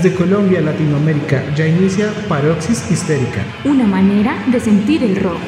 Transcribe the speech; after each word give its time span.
Desde 0.00 0.14
Colombia, 0.16 0.60
Latinoamérica, 0.60 1.42
ya 1.56 1.66
inicia 1.66 2.12
Paroxis 2.28 2.88
Histérica. 2.88 3.44
Una 3.64 3.84
manera 3.84 4.44
de 4.46 4.60
sentir 4.60 5.02
el 5.02 5.16
rock. 5.16 5.40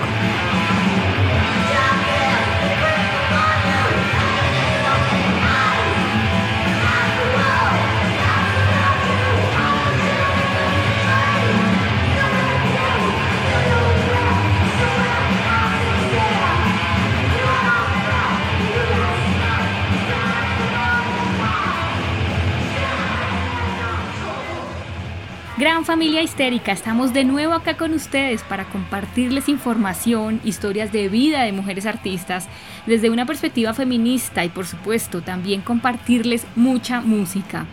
Gran 25.61 25.85
familia 25.85 26.23
histérica, 26.23 26.73
estamos 26.73 27.13
de 27.13 27.23
nuevo 27.23 27.53
acá 27.53 27.77
con 27.77 27.93
ustedes 27.93 28.43
para 28.43 28.65
compartirles 28.65 29.47
información, 29.51 30.41
historias 30.43 30.91
de 30.91 31.11
vida 31.11 31.43
de 31.43 31.53
mujeres 31.53 31.85
artistas 31.85 32.49
desde 32.87 33.11
una 33.11 33.27
perspectiva 33.27 33.75
feminista 33.75 34.43
y 34.43 34.49
por 34.49 34.67
supuesto 34.67 35.21
también 35.21 35.61
compartirles 35.61 36.47
mucha 36.57 37.03
música. 37.03 37.67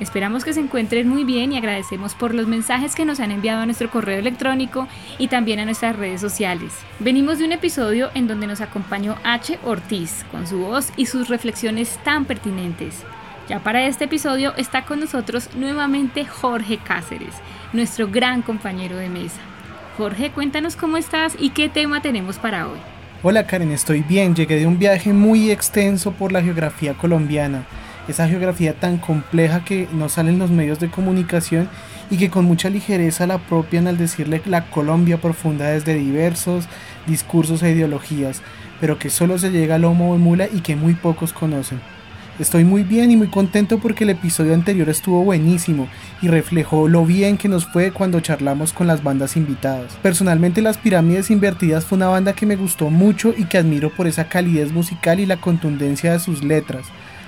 Esperamos 0.00 0.44
que 0.44 0.52
se 0.52 0.60
encuentren 0.60 1.08
muy 1.08 1.24
bien 1.24 1.54
y 1.54 1.56
agradecemos 1.56 2.14
por 2.14 2.34
los 2.34 2.46
mensajes 2.46 2.94
que 2.94 3.06
nos 3.06 3.20
han 3.20 3.30
enviado 3.30 3.62
a 3.62 3.64
nuestro 3.64 3.90
correo 3.90 4.18
electrónico 4.18 4.86
y 5.16 5.28
también 5.28 5.60
a 5.60 5.64
nuestras 5.64 5.96
redes 5.96 6.20
sociales. 6.20 6.74
Venimos 6.98 7.38
de 7.38 7.46
un 7.46 7.52
episodio 7.52 8.10
en 8.12 8.28
donde 8.28 8.48
nos 8.48 8.60
acompañó 8.60 9.16
H. 9.24 9.58
Ortiz 9.64 10.26
con 10.30 10.46
su 10.46 10.58
voz 10.58 10.92
y 10.98 11.06
sus 11.06 11.28
reflexiones 11.28 11.98
tan 12.04 12.26
pertinentes. 12.26 13.02
Ya 13.50 13.58
para 13.58 13.84
este 13.84 14.04
episodio 14.04 14.54
está 14.56 14.84
con 14.84 15.00
nosotros 15.00 15.48
nuevamente 15.56 16.24
Jorge 16.24 16.78
Cáceres, 16.78 17.34
nuestro 17.72 18.06
gran 18.06 18.42
compañero 18.42 18.96
de 18.96 19.08
mesa. 19.08 19.40
Jorge, 19.98 20.30
cuéntanos 20.30 20.76
cómo 20.76 20.96
estás 20.96 21.34
y 21.36 21.50
qué 21.50 21.68
tema 21.68 22.00
tenemos 22.00 22.38
para 22.38 22.68
hoy. 22.68 22.78
Hola 23.24 23.48
Karen, 23.48 23.72
estoy 23.72 24.02
bien. 24.02 24.36
Llegué 24.36 24.54
de 24.54 24.68
un 24.68 24.78
viaje 24.78 25.12
muy 25.12 25.50
extenso 25.50 26.12
por 26.12 26.30
la 26.30 26.44
geografía 26.44 26.94
colombiana. 26.94 27.64
Esa 28.06 28.28
geografía 28.28 28.74
tan 28.74 28.98
compleja 28.98 29.64
que 29.64 29.88
no 29.90 30.08
salen 30.08 30.38
los 30.38 30.52
medios 30.52 30.78
de 30.78 30.88
comunicación 30.88 31.68
y 32.08 32.18
que 32.18 32.30
con 32.30 32.44
mucha 32.44 32.70
ligereza 32.70 33.26
la 33.26 33.34
apropian 33.34 33.88
al 33.88 33.98
decirle 33.98 34.42
la 34.46 34.70
Colombia 34.70 35.20
profunda 35.20 35.70
desde 35.70 35.94
diversos 35.94 36.66
discursos 37.08 37.64
e 37.64 37.72
ideologías, 37.72 38.42
pero 38.80 39.00
que 39.00 39.10
solo 39.10 39.38
se 39.38 39.50
llega 39.50 39.74
al 39.74 39.82
lomo 39.82 40.12
de 40.12 40.20
mula 40.20 40.46
y 40.46 40.60
que 40.60 40.76
muy 40.76 40.94
pocos 40.94 41.32
conocen. 41.32 41.80
Estoy 42.40 42.64
muy 42.64 42.84
bien 42.84 43.10
y 43.10 43.18
muy 43.18 43.28
contento 43.28 43.80
porque 43.80 44.04
el 44.04 44.10
episodio 44.10 44.54
anterior 44.54 44.88
estuvo 44.88 45.22
buenísimo 45.22 45.88
y 46.22 46.28
reflejó 46.28 46.88
lo 46.88 47.04
bien 47.04 47.36
que 47.36 47.50
nos 47.50 47.66
fue 47.66 47.92
cuando 47.92 48.20
charlamos 48.20 48.72
con 48.72 48.86
las 48.86 49.02
bandas 49.02 49.36
invitadas. 49.36 49.92
Personalmente 50.02 50.62
Las 50.62 50.78
Pirámides 50.78 51.30
Invertidas 51.30 51.84
fue 51.84 51.96
una 51.96 52.08
banda 52.08 52.32
que 52.32 52.46
me 52.46 52.56
gustó 52.56 52.88
mucho 52.88 53.34
y 53.36 53.44
que 53.44 53.58
admiro 53.58 53.90
por 53.90 54.06
esa 54.06 54.30
calidez 54.30 54.72
musical 54.72 55.20
y 55.20 55.26
la 55.26 55.36
contundencia 55.36 56.14
de 56.14 56.18
sus 56.18 56.42
letras. 56.42 56.86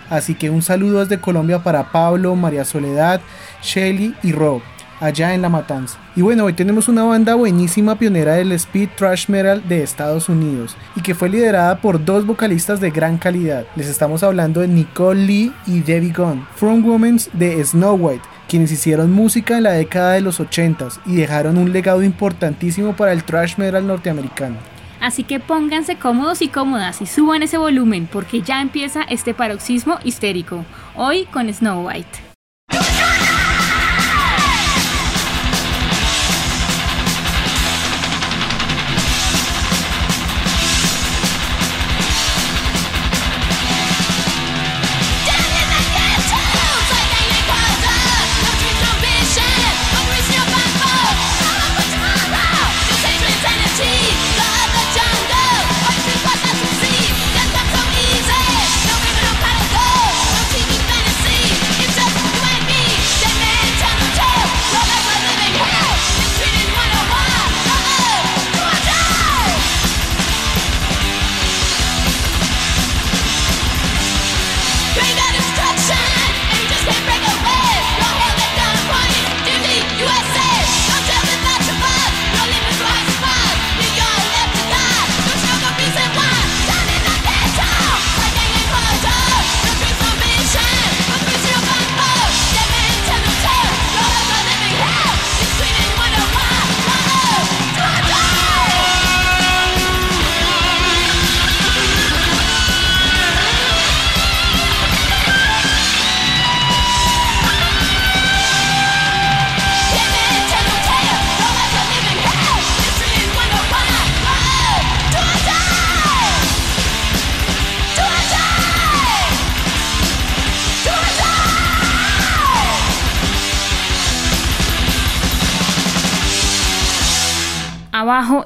Así 0.09 0.35
que 0.35 0.49
un 0.49 0.63
saludo 0.63 1.01
desde 1.01 1.21
Colombia 1.21 1.63
para 1.63 1.93
Pablo, 1.93 2.35
María 2.35 2.65
Soledad, 2.65 3.21
Shelly 3.63 4.15
y 4.23 4.33
Rob 4.33 4.63
allá 5.03 5.35
en 5.35 5.43
La 5.43 5.49
Matanza. 5.49 5.99
Y 6.15 6.23
bueno, 6.23 6.45
hoy 6.45 6.53
tenemos 6.53 6.89
una 6.89 7.03
banda 7.03 7.35
buenísima 7.35 7.99
pionera 7.99 8.35
del 8.35 8.53
speed 8.53 8.91
thrash 8.97 9.29
metal 9.29 9.67
de 9.69 9.83
Estados 9.83 10.29
Unidos 10.29 10.77
y 10.95 11.03
que 11.03 11.15
fue 11.15 11.29
liderada 11.29 11.81
por 11.81 12.05
dos 12.05 12.25
vocalistas 12.25 12.81
de 12.81 12.91
gran 12.91 13.19
calidad. 13.19 13.67
Les 13.75 13.89
estamos 13.89 14.23
hablando 14.23 14.61
de 14.61 14.69
Nicole 14.69 15.27
Lee 15.27 15.53
y 15.67 15.81
Debbie 15.81 16.13
Gunn, 16.13 16.47
From 16.55 16.85
Women's 16.85 17.29
de 17.33 17.63
Snow 17.65 17.97
White, 17.97 18.25
quienes 18.49 18.71
hicieron 18.71 19.13
música 19.13 19.57
en 19.57 19.65
la 19.65 19.73
década 19.73 20.13
de 20.13 20.21
los 20.21 20.41
80s 20.41 21.01
y 21.05 21.17
dejaron 21.17 21.59
un 21.59 21.73
legado 21.73 22.03
importantísimo 22.03 22.95
para 22.95 23.13
el 23.13 23.25
thrash 23.25 23.57
metal 23.57 23.87
norteamericano. 23.87 24.57
Así 25.01 25.25
que 25.25 25.41
pónganse 25.41 25.97
cómodos 25.97 26.43
y 26.43 26.49
cómodas 26.49 27.03
y 27.03 27.07
suban 27.07 27.43
ese 27.43 27.59
volumen 27.59 28.09
porque 28.11 28.41
ya 28.41 28.61
empieza 28.61 29.03
este 29.03 29.35
paroxismo 29.35 29.99
histérico, 30.05 30.65
hoy 30.95 31.25
con 31.25 31.53
Snow 31.53 31.89
White. 31.89 32.32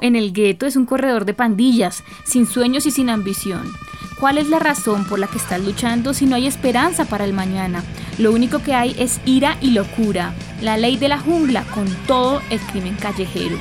En 0.01 0.15
el 0.15 0.33
gueto 0.33 0.65
es 0.65 0.75
un 0.75 0.85
corredor 0.85 1.25
de 1.25 1.33
pandillas, 1.33 2.03
sin 2.23 2.45
sueños 2.45 2.85
y 2.85 2.91
sin 2.91 3.09
ambición. 3.09 3.71
¿Cuál 4.19 4.37
es 4.37 4.47
la 4.47 4.59
razón 4.59 5.05
por 5.05 5.19
la 5.19 5.27
que 5.27 5.37
estás 5.37 5.61
luchando 5.61 6.13
si 6.13 6.25
no 6.25 6.35
hay 6.35 6.47
esperanza 6.47 7.05
para 7.05 7.23
el 7.23 7.33
mañana? 7.33 7.83
Lo 8.17 8.31
único 8.31 8.59
que 8.59 8.73
hay 8.73 8.95
es 8.97 9.19
ira 9.25 9.57
y 9.61 9.71
locura, 9.71 10.33
la 10.61 10.77
ley 10.77 10.97
de 10.97 11.07
la 11.07 11.19
jungla 11.19 11.63
con 11.73 11.87
todo 12.07 12.41
el 12.49 12.59
crimen 12.59 12.95
callejero. 12.95 13.57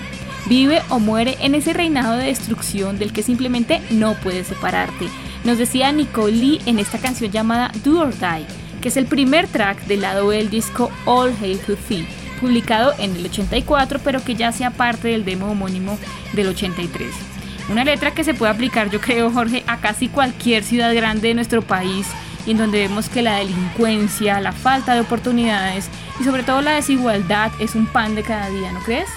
Vive 0.47 0.81
o 0.89 0.99
muere 0.99 1.37
en 1.41 1.55
ese 1.55 1.73
reinado 1.73 2.17
de 2.17 2.27
destrucción 2.27 2.99
del 2.99 3.13
que 3.13 3.23
simplemente 3.23 3.83
no 3.91 4.15
puedes 4.15 4.47
separarte. 4.47 5.09
Nos 5.45 5.59
decía 5.59 5.93
Nicole 5.93 6.33
Lee 6.37 6.61
en 6.67 6.79
esta 6.79 6.99
canción 6.99 7.31
llamada 7.31 7.71
Do 7.85 8.01
or 8.01 8.15
Die, 8.15 8.47
que 8.81 8.89
es 8.89 8.97
el 8.97 9.07
primer 9.07 9.49
track 9.49 9.87
del 9.87 10.03
lado 10.03 10.31
del 10.31 10.49
disco 10.49 10.91
All 11.05 11.35
Hail 11.41 11.59
to 11.59 11.77
Thee 11.89 12.07
publicado 12.37 12.95
en 12.99 13.17
el 13.17 13.27
84, 13.27 14.01
pero 14.05 14.23
que 14.23 14.35
ya 14.35 14.53
sea 14.53 14.71
parte 14.71 15.09
del 15.09 15.25
demo 15.25 15.51
homónimo 15.51 15.99
del 16.33 16.49
83. 16.49 17.11
Una 17.69 17.85
letra 17.85 18.13
que 18.13 18.23
se 18.23 18.35
puede 18.35 18.53
aplicar, 18.53 18.91
yo 18.91 19.01
creo, 19.01 19.31
Jorge, 19.31 19.65
a 19.67 19.79
casi 19.79 20.09
cualquier 20.09 20.63
ciudad 20.63 20.95
grande 20.95 21.29
de 21.29 21.35
nuestro 21.35 21.63
país 21.63 22.07
y 22.47 22.53
en 22.53 22.59
donde 22.59 22.79
vemos 22.79 23.09
que 23.09 23.23
la 23.23 23.37
delincuencia, 23.37 24.41
la 24.41 24.53
falta 24.53 24.95
de 24.95 25.01
oportunidades 25.01 25.89
y 26.21 26.25
sobre 26.25 26.45
todo 26.45 26.63
la 26.63 26.73
desigualdad 26.73 27.51
es 27.59 27.75
un 27.75 27.87
pan 27.87 28.15
de 28.15 28.23
cada 28.23 28.49
día, 28.51 28.71
¿no 28.73 28.81
crees? 28.81 29.09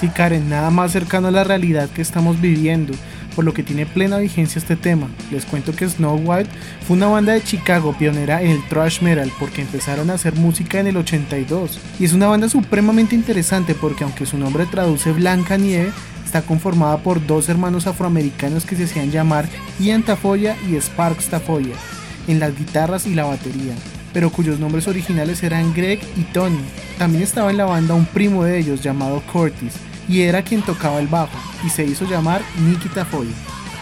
Sí, 0.00 0.08
Karen, 0.08 0.48
nada 0.48 0.70
más 0.70 0.92
cercano 0.92 1.28
a 1.28 1.32
la 1.32 1.44
realidad 1.44 1.90
que 1.90 2.02
estamos 2.02 2.40
viviendo 2.40 2.94
por 3.38 3.44
lo 3.44 3.54
que 3.54 3.62
tiene 3.62 3.86
plena 3.86 4.18
vigencia 4.18 4.58
este 4.58 4.74
tema. 4.74 5.06
Les 5.30 5.44
cuento 5.44 5.72
que 5.72 5.88
Snow 5.88 6.16
White 6.24 6.50
fue 6.84 6.96
una 6.96 7.06
banda 7.06 7.34
de 7.34 7.40
Chicago 7.40 7.94
pionera 7.96 8.42
en 8.42 8.50
el 8.50 8.68
thrash 8.68 9.00
metal 9.00 9.30
porque 9.38 9.62
empezaron 9.62 10.10
a 10.10 10.14
hacer 10.14 10.34
música 10.34 10.80
en 10.80 10.88
el 10.88 10.96
82 10.96 11.78
y 12.00 12.04
es 12.04 12.14
una 12.14 12.26
banda 12.26 12.48
supremamente 12.48 13.14
interesante 13.14 13.76
porque 13.76 14.02
aunque 14.02 14.26
su 14.26 14.38
nombre 14.38 14.66
traduce 14.66 15.12
Blanca 15.12 15.56
Nieve, 15.56 15.92
está 16.24 16.42
conformada 16.42 16.98
por 16.98 17.24
dos 17.24 17.48
hermanos 17.48 17.86
afroamericanos 17.86 18.64
que 18.64 18.74
se 18.74 18.86
hacían 18.86 19.12
llamar 19.12 19.48
Ian 19.78 20.02
Tafoya 20.02 20.56
y 20.68 20.74
Sparks 20.74 21.28
Tafoya 21.28 21.76
en 22.26 22.40
las 22.40 22.58
guitarras 22.58 23.06
y 23.06 23.14
la 23.14 23.22
batería. 23.22 23.74
pero 24.12 24.30
cuyos 24.30 24.58
nombres 24.58 24.88
originales 24.88 25.44
eran 25.44 25.72
Greg 25.74 26.00
y 26.16 26.22
Tony. 26.32 26.58
También 26.98 27.22
estaba 27.22 27.52
en 27.52 27.56
la 27.58 27.66
banda 27.66 27.94
un 27.94 28.06
primo 28.06 28.42
de 28.42 28.58
ellos 28.58 28.82
llamado 28.82 29.22
Curtis, 29.32 29.74
y 30.08 30.22
era 30.22 30.42
quien 30.42 30.62
tocaba 30.62 30.98
el 31.00 31.08
bajo, 31.08 31.36
y 31.64 31.70
se 31.70 31.84
hizo 31.84 32.04
llamar 32.04 32.40
Nikita 32.58 33.04
Foy. 33.04 33.28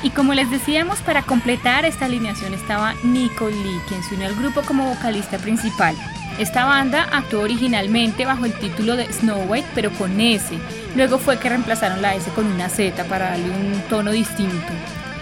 Y 0.02 0.10
como 0.10 0.34
les 0.34 0.50
decíamos, 0.50 0.98
para 1.00 1.22
completar 1.22 1.84
esta 1.84 2.04
alineación 2.04 2.54
estaba 2.54 2.94
Nicole 3.02 3.56
Lee, 3.56 3.80
quien 3.88 4.02
se 4.02 4.14
unió 4.14 4.28
al 4.28 4.34
grupo 4.34 4.62
como 4.62 4.88
vocalista 4.88 5.38
principal. 5.38 5.96
Esta 6.38 6.66
banda 6.66 7.08
actuó 7.12 7.40
originalmente 7.40 8.26
bajo 8.26 8.44
el 8.44 8.52
título 8.52 8.94
de 8.94 9.10
Snow 9.10 9.46
White, 9.48 9.68
pero 9.74 9.90
con 9.92 10.20
S. 10.20 10.54
Luego 10.94 11.18
fue 11.18 11.38
que 11.38 11.48
reemplazaron 11.48 12.02
la 12.02 12.14
S 12.14 12.30
con 12.32 12.46
una 12.46 12.68
Z 12.68 13.04
para 13.04 13.30
darle 13.30 13.50
un 13.50 13.80
tono 13.88 14.10
distinto. 14.10 14.72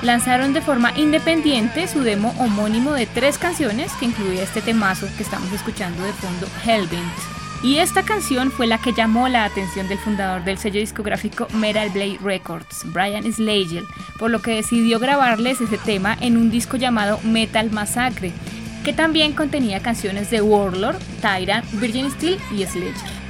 Lanzaron 0.02 0.52
de 0.52 0.60
forma 0.60 0.92
independiente 0.96 1.86
su 1.86 2.00
demo 2.00 2.34
homónimo 2.38 2.92
de 2.92 3.06
tres 3.06 3.38
canciones 3.38 3.92
que 3.92 4.06
incluía 4.06 4.42
este 4.42 4.60
temazo 4.60 5.06
que 5.16 5.22
estamos 5.22 5.52
escuchando 5.52 6.02
de 6.02 6.12
fondo, 6.12 6.48
Hellbent. 6.64 7.33
Y 7.64 7.78
esta 7.78 8.02
canción 8.02 8.50
fue 8.50 8.66
la 8.66 8.76
que 8.76 8.92
llamó 8.92 9.26
la 9.26 9.46
atención 9.46 9.88
del 9.88 9.96
fundador 9.96 10.44
del 10.44 10.58
sello 10.58 10.80
discográfico 10.80 11.48
Metal 11.54 11.88
Blade 11.88 12.18
Records, 12.22 12.82
Brian 12.92 13.24
Slagel, 13.32 13.86
por 14.18 14.30
lo 14.30 14.42
que 14.42 14.56
decidió 14.56 14.98
grabarles 14.98 15.62
ese 15.62 15.78
tema 15.78 16.14
en 16.20 16.36
un 16.36 16.50
disco 16.50 16.76
llamado 16.76 17.18
Metal 17.24 17.70
Massacre, 17.70 18.32
que 18.84 18.92
también 18.92 19.32
contenía 19.32 19.80
canciones 19.80 20.30
de 20.30 20.42
Warlord, 20.42 20.98
Tyrant, 21.22 21.64
Virgin 21.80 22.10
Steel 22.10 22.38
y 22.52 22.66
Sledger. 22.66 23.23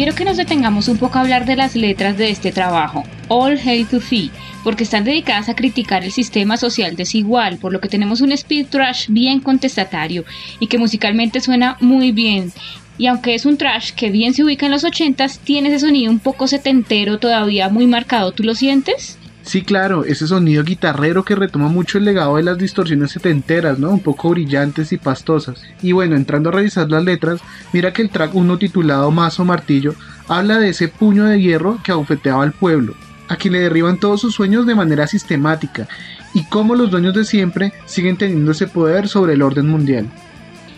Quiero 0.00 0.14
que 0.14 0.24
nos 0.24 0.38
detengamos 0.38 0.88
un 0.88 0.96
poco 0.96 1.18
a 1.18 1.20
hablar 1.20 1.44
de 1.44 1.56
las 1.56 1.76
letras 1.76 2.16
de 2.16 2.30
este 2.30 2.52
trabajo, 2.52 3.04
All 3.28 3.58
Hate 3.58 3.84
to 3.84 4.00
Fee, 4.00 4.30
porque 4.64 4.84
están 4.84 5.04
dedicadas 5.04 5.50
a 5.50 5.54
criticar 5.54 6.04
el 6.04 6.10
sistema 6.10 6.56
social 6.56 6.96
desigual, 6.96 7.58
por 7.58 7.70
lo 7.70 7.82
que 7.82 7.88
tenemos 7.90 8.22
un 8.22 8.32
speed 8.32 8.68
trash 8.68 9.08
bien 9.10 9.40
contestatario 9.40 10.24
y 10.58 10.68
que 10.68 10.78
musicalmente 10.78 11.42
suena 11.42 11.76
muy 11.80 12.12
bien. 12.12 12.50
Y 12.96 13.08
aunque 13.08 13.34
es 13.34 13.44
un 13.44 13.58
trash 13.58 13.90
que 13.90 14.08
bien 14.08 14.32
se 14.32 14.42
ubica 14.42 14.64
en 14.64 14.72
los 14.72 14.84
80s, 14.84 15.38
tiene 15.44 15.68
ese 15.68 15.80
sonido 15.80 16.10
un 16.10 16.18
poco 16.18 16.46
setentero 16.46 17.18
todavía 17.18 17.68
muy 17.68 17.86
marcado, 17.86 18.32
¿tú 18.32 18.42
lo 18.42 18.54
sientes? 18.54 19.18
Sí, 19.50 19.62
claro, 19.62 20.04
ese 20.04 20.28
sonido 20.28 20.62
guitarrero 20.62 21.24
que 21.24 21.34
retoma 21.34 21.66
mucho 21.66 21.98
el 21.98 22.04
legado 22.04 22.36
de 22.36 22.44
las 22.44 22.56
distorsiones 22.56 23.10
setenteras, 23.10 23.80
¿no? 23.80 23.90
Un 23.90 23.98
poco 23.98 24.30
brillantes 24.30 24.92
y 24.92 24.96
pastosas. 24.96 25.60
Y 25.82 25.90
bueno, 25.90 26.14
entrando 26.14 26.50
a 26.50 26.52
revisar 26.52 26.88
las 26.88 27.02
letras, 27.02 27.40
mira 27.72 27.92
que 27.92 28.02
el 28.02 28.10
track 28.10 28.32
1 28.32 28.58
titulado 28.58 29.10
Mazo 29.10 29.44
Martillo 29.44 29.96
habla 30.28 30.60
de 30.60 30.68
ese 30.68 30.86
puño 30.86 31.24
de 31.24 31.42
hierro 31.42 31.80
que 31.82 31.90
abofeteaba 31.90 32.44
al 32.44 32.52
pueblo, 32.52 32.94
a 33.26 33.34
quien 33.34 33.54
le 33.54 33.58
derriban 33.58 33.98
todos 33.98 34.20
sus 34.20 34.36
sueños 34.36 34.66
de 34.66 34.76
manera 34.76 35.08
sistemática, 35.08 35.88
y 36.32 36.44
cómo 36.44 36.76
los 36.76 36.92
dueños 36.92 37.16
de 37.16 37.24
siempre 37.24 37.72
siguen 37.86 38.16
teniendo 38.16 38.52
ese 38.52 38.68
poder 38.68 39.08
sobre 39.08 39.32
el 39.32 39.42
orden 39.42 39.66
mundial. 39.66 40.06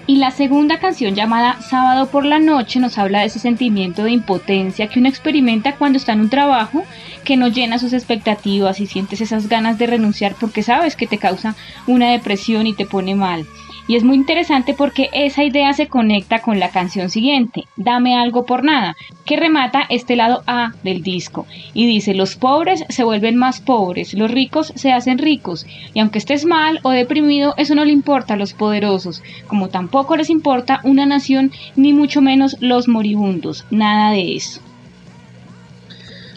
Y 0.05 0.17
la 0.17 0.33
segunda 0.33 0.81
canción 0.81 1.15
llamada 1.15 1.61
Sábado 1.63 2.07
por 2.07 2.25
la 2.25 2.41
Noche 2.41 2.81
nos 2.81 2.99
habla 2.99 3.21
de 3.21 3.27
ese 3.27 3.39
sentimiento 3.39 4.03
de 4.03 4.11
impotencia 4.11 4.89
que 4.89 4.99
uno 4.99 5.09
experimenta 5.09 5.77
cuando 5.77 5.97
está 5.97 6.13
en 6.13 6.23
un 6.23 6.29
trabajo 6.29 6.85
que 7.25 7.37
no 7.37 7.47
llena 7.47 7.79
sus 7.79 7.93
expectativas 7.93 8.81
y 8.81 8.87
sientes 8.87 9.21
esas 9.21 9.49
ganas 9.49 9.79
de 9.79 9.87
renunciar 9.87 10.35
porque 10.41 10.65
sabes 10.65 10.97
que 10.97 11.07
te 11.07 11.19
causa 11.19 11.55
una 11.87 12.11
depresión 12.11 12.67
y 12.67 12.75
te 12.75 12.85
pone 12.85 13.15
mal. 13.15 13.47
Y 13.89 13.97
es 13.97 14.05
muy 14.05 14.17
interesante 14.17 14.75
porque 14.75 15.11
esa 15.13 15.45
idea 15.45 15.73
se 15.73 15.89
conecta 15.89 16.41
con 16.41 16.61
la 16.61 16.71
canción 16.71 17.11
siguiente, 17.11 17.65
Dame 17.77 18.17
algo 18.17 18.47
por 18.47 18.63
nada, 18.63 18.97
que 19.25 19.37
remata 19.37 19.83
este 19.89 20.15
lado 20.15 20.43
A 20.47 20.73
del 20.85 21.03
disco. 21.03 21.47
Y 21.75 21.87
dice, 21.87 22.15
los 22.15 22.37
pobres 22.37 22.85
se 22.89 23.03
vuelven 23.03 23.37
más 23.37 23.61
pobres, 23.61 24.15
los 24.15 24.31
ricos 24.31 24.73
se 24.77 24.93
hacen 24.93 25.19
ricos. 25.19 25.67
Y 25.95 26.01
aunque 26.01 26.19
estés 26.19 26.45
mal 26.45 26.79
o 26.83 26.91
deprimido, 26.91 27.55
eso 27.57 27.75
no 27.75 27.85
le 27.85 27.93
importa 27.93 28.35
a 28.35 28.37
los 28.37 28.53
poderosos, 28.53 29.23
como 29.47 29.69
tampoco 29.69 30.17
les 30.17 30.31
importa 30.31 30.81
una 30.85 31.07
nación, 31.07 31.51
ni 31.75 31.93
mucho 31.93 32.21
menos 32.21 32.57
los 32.61 32.89
moribundos. 32.89 33.65
Nada 33.71 34.13
de 34.13 34.37
eso. 34.37 34.61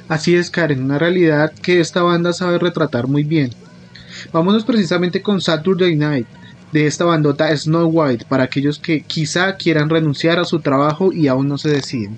Así 0.08 0.36
es, 0.36 0.50
Karen, 0.50 0.84
una 0.84 1.00
realidad 1.00 1.52
que 1.52 1.80
esta 1.80 2.02
banda 2.04 2.34
sabe 2.34 2.60
retratar 2.60 3.08
muy 3.08 3.24
bien. 3.24 3.52
Vámonos 4.32 4.64
precisamente 4.64 5.22
con 5.22 5.42
Saturday 5.42 5.96
Night, 5.96 6.28
de 6.72 6.88
esta 6.88 7.06
bandota 7.06 7.56
Snow 7.56 7.88
White, 7.88 8.26
para 8.28 8.44
aquellos 8.44 8.80
que 8.80 9.02
quizá 9.02 9.56
quieran 9.56 9.90
renunciar 9.90 10.40
a 10.40 10.46
su 10.46 10.60
trabajo 10.60 11.12
y 11.14 11.28
aún 11.28 11.48
no 11.48 11.58
se 11.58 11.70
deciden. 11.70 12.18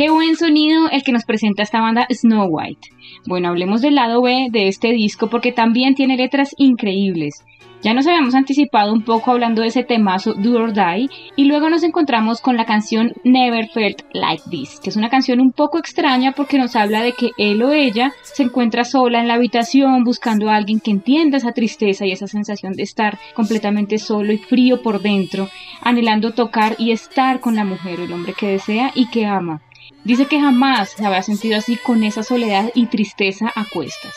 Qué 0.00 0.08
buen 0.08 0.34
sonido 0.34 0.88
el 0.90 1.02
que 1.02 1.12
nos 1.12 1.26
presenta 1.26 1.62
esta 1.62 1.82
banda 1.82 2.06
Snow 2.10 2.48
White. 2.48 2.88
Bueno, 3.26 3.48
hablemos 3.48 3.82
del 3.82 3.96
lado 3.96 4.22
B 4.22 4.48
de 4.50 4.66
este 4.66 4.92
disco 4.92 5.28
porque 5.28 5.52
también 5.52 5.94
tiene 5.94 6.16
letras 6.16 6.54
increíbles. 6.56 7.44
Ya 7.82 7.92
nos 7.92 8.06
habíamos 8.06 8.34
anticipado 8.34 8.94
un 8.94 9.02
poco 9.02 9.30
hablando 9.30 9.60
de 9.60 9.68
ese 9.68 9.84
temazo 9.84 10.32
Do 10.32 10.58
or 10.58 10.72
Die 10.72 11.10
y 11.36 11.44
luego 11.44 11.68
nos 11.68 11.82
encontramos 11.82 12.40
con 12.40 12.56
la 12.56 12.64
canción 12.64 13.12
Never 13.24 13.68
Felt 13.68 14.00
Like 14.14 14.44
This, 14.48 14.80
que 14.80 14.88
es 14.88 14.96
una 14.96 15.10
canción 15.10 15.38
un 15.38 15.52
poco 15.52 15.76
extraña 15.76 16.32
porque 16.32 16.56
nos 16.56 16.76
habla 16.76 17.02
de 17.02 17.12
que 17.12 17.32
él 17.36 17.62
o 17.62 17.70
ella 17.70 18.14
se 18.22 18.44
encuentra 18.44 18.84
sola 18.84 19.20
en 19.20 19.28
la 19.28 19.34
habitación 19.34 20.02
buscando 20.02 20.48
a 20.48 20.56
alguien 20.56 20.80
que 20.80 20.92
entienda 20.92 21.36
esa 21.36 21.52
tristeza 21.52 22.06
y 22.06 22.12
esa 22.12 22.26
sensación 22.26 22.72
de 22.72 22.84
estar 22.84 23.18
completamente 23.34 23.98
solo 23.98 24.32
y 24.32 24.38
frío 24.38 24.80
por 24.80 25.02
dentro, 25.02 25.50
anhelando 25.82 26.32
tocar 26.32 26.74
y 26.78 26.90
estar 26.90 27.40
con 27.40 27.54
la 27.54 27.66
mujer 27.66 28.00
o 28.00 28.04
el 28.04 28.12
hombre 28.14 28.32
que 28.32 28.48
desea 28.48 28.92
y 28.94 29.10
que 29.10 29.26
ama. 29.26 29.60
Dice 30.04 30.26
que 30.26 30.40
jamás 30.40 30.90
se 30.90 31.04
había 31.04 31.22
sentido 31.22 31.58
así 31.58 31.76
con 31.76 32.02
esa 32.04 32.22
soledad 32.22 32.70
y 32.74 32.86
tristeza 32.86 33.52
a 33.54 33.64
cuestas. 33.66 34.14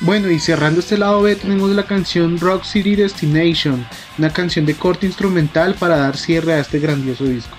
Bueno, 0.00 0.30
y 0.30 0.38
cerrando 0.38 0.80
este 0.80 0.98
lado 0.98 1.22
B 1.22 1.36
tenemos 1.36 1.70
la 1.70 1.84
canción 1.84 2.38
Rock 2.38 2.64
City 2.64 2.96
Destination, 2.96 3.86
una 4.18 4.30
canción 4.30 4.66
de 4.66 4.74
corte 4.74 5.06
instrumental 5.06 5.74
para 5.74 5.96
dar 5.96 6.16
cierre 6.16 6.54
a 6.54 6.60
este 6.60 6.78
grandioso 6.78 7.24
disco. 7.24 7.56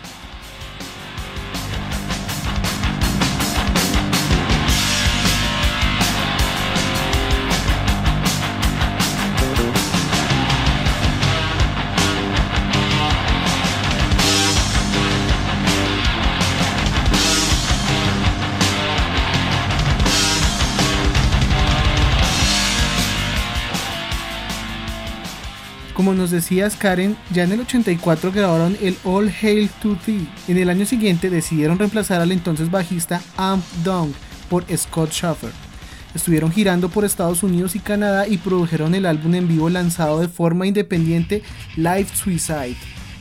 Como 26.08 26.20
nos 26.20 26.32
decías 26.32 26.78
Karen, 26.78 27.18
ya 27.34 27.44
en 27.44 27.52
el 27.52 27.60
84 27.60 28.32
grabaron 28.32 28.78
el 28.82 28.96
All 29.04 29.30
Hail 29.42 29.70
to 29.82 29.98
Thee. 30.06 30.26
En 30.48 30.58
el 30.58 30.70
año 30.70 30.86
siguiente 30.86 31.30
decidieron 31.30 31.78
reemplazar 31.78 32.22
al 32.22 32.32
entonces 32.32 32.72
bajista 32.72 33.22
Amp 33.36 33.62
Dong 33.84 34.14
por 34.50 34.64
Scott 34.78 35.12
Schaffer. 35.12 35.52
Estuvieron 36.16 36.50
girando 36.50 36.88
por 36.88 37.04
Estados 37.04 37.44
Unidos 37.44 37.76
y 37.76 37.80
Canadá 37.80 38.26
y 38.26 38.38
produjeron 38.38 38.96
el 38.96 39.06
álbum 39.06 39.36
en 39.36 39.50
vivo 39.50 39.70
lanzado 39.70 40.22
de 40.22 40.30
forma 40.30 40.66
independiente 40.66 41.44
Live 41.76 42.08
Suicide, 42.14 42.78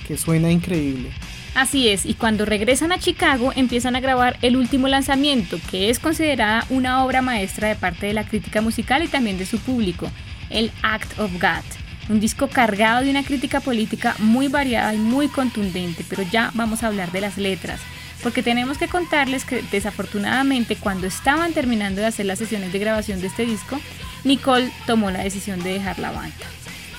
que 0.06 0.16
suena 0.16 0.52
increíble. 0.52 1.10
Así 1.56 1.88
es, 1.88 2.06
y 2.06 2.14
cuando 2.14 2.44
regresan 2.44 2.92
a 2.92 3.00
Chicago 3.00 3.52
empiezan 3.56 3.96
a 3.96 4.00
grabar 4.00 4.38
el 4.42 4.56
último 4.56 4.86
lanzamiento, 4.86 5.58
que 5.72 5.90
es 5.90 5.98
considerada 5.98 6.64
una 6.70 7.04
obra 7.04 7.20
maestra 7.20 7.66
de 7.66 7.74
parte 7.74 8.06
de 8.06 8.12
la 8.12 8.28
crítica 8.28 8.60
musical 8.60 9.02
y 9.02 9.08
también 9.08 9.38
de 9.38 9.46
su 9.46 9.58
público, 9.58 10.08
el 10.50 10.70
Act 10.84 11.18
of 11.18 11.32
God 11.32 11.85
un 12.08 12.20
disco 12.20 12.48
cargado 12.48 13.02
de 13.04 13.10
una 13.10 13.24
crítica 13.24 13.60
política 13.60 14.14
muy 14.18 14.48
variada 14.48 14.94
y 14.94 14.98
muy 14.98 15.28
contundente, 15.28 16.04
pero 16.08 16.22
ya 16.22 16.50
vamos 16.54 16.82
a 16.82 16.88
hablar 16.88 17.12
de 17.12 17.20
las 17.20 17.36
letras, 17.36 17.80
porque 18.22 18.42
tenemos 18.42 18.78
que 18.78 18.88
contarles 18.88 19.44
que 19.44 19.62
desafortunadamente 19.70 20.76
cuando 20.76 21.06
estaban 21.06 21.52
terminando 21.52 22.00
de 22.00 22.06
hacer 22.06 22.26
las 22.26 22.38
sesiones 22.38 22.72
de 22.72 22.78
grabación 22.78 23.20
de 23.20 23.28
este 23.28 23.46
disco, 23.46 23.80
Nicole 24.24 24.70
tomó 24.86 25.10
la 25.10 25.22
decisión 25.22 25.62
de 25.62 25.74
dejar 25.74 25.98
la 25.98 26.10
banda. 26.10 26.34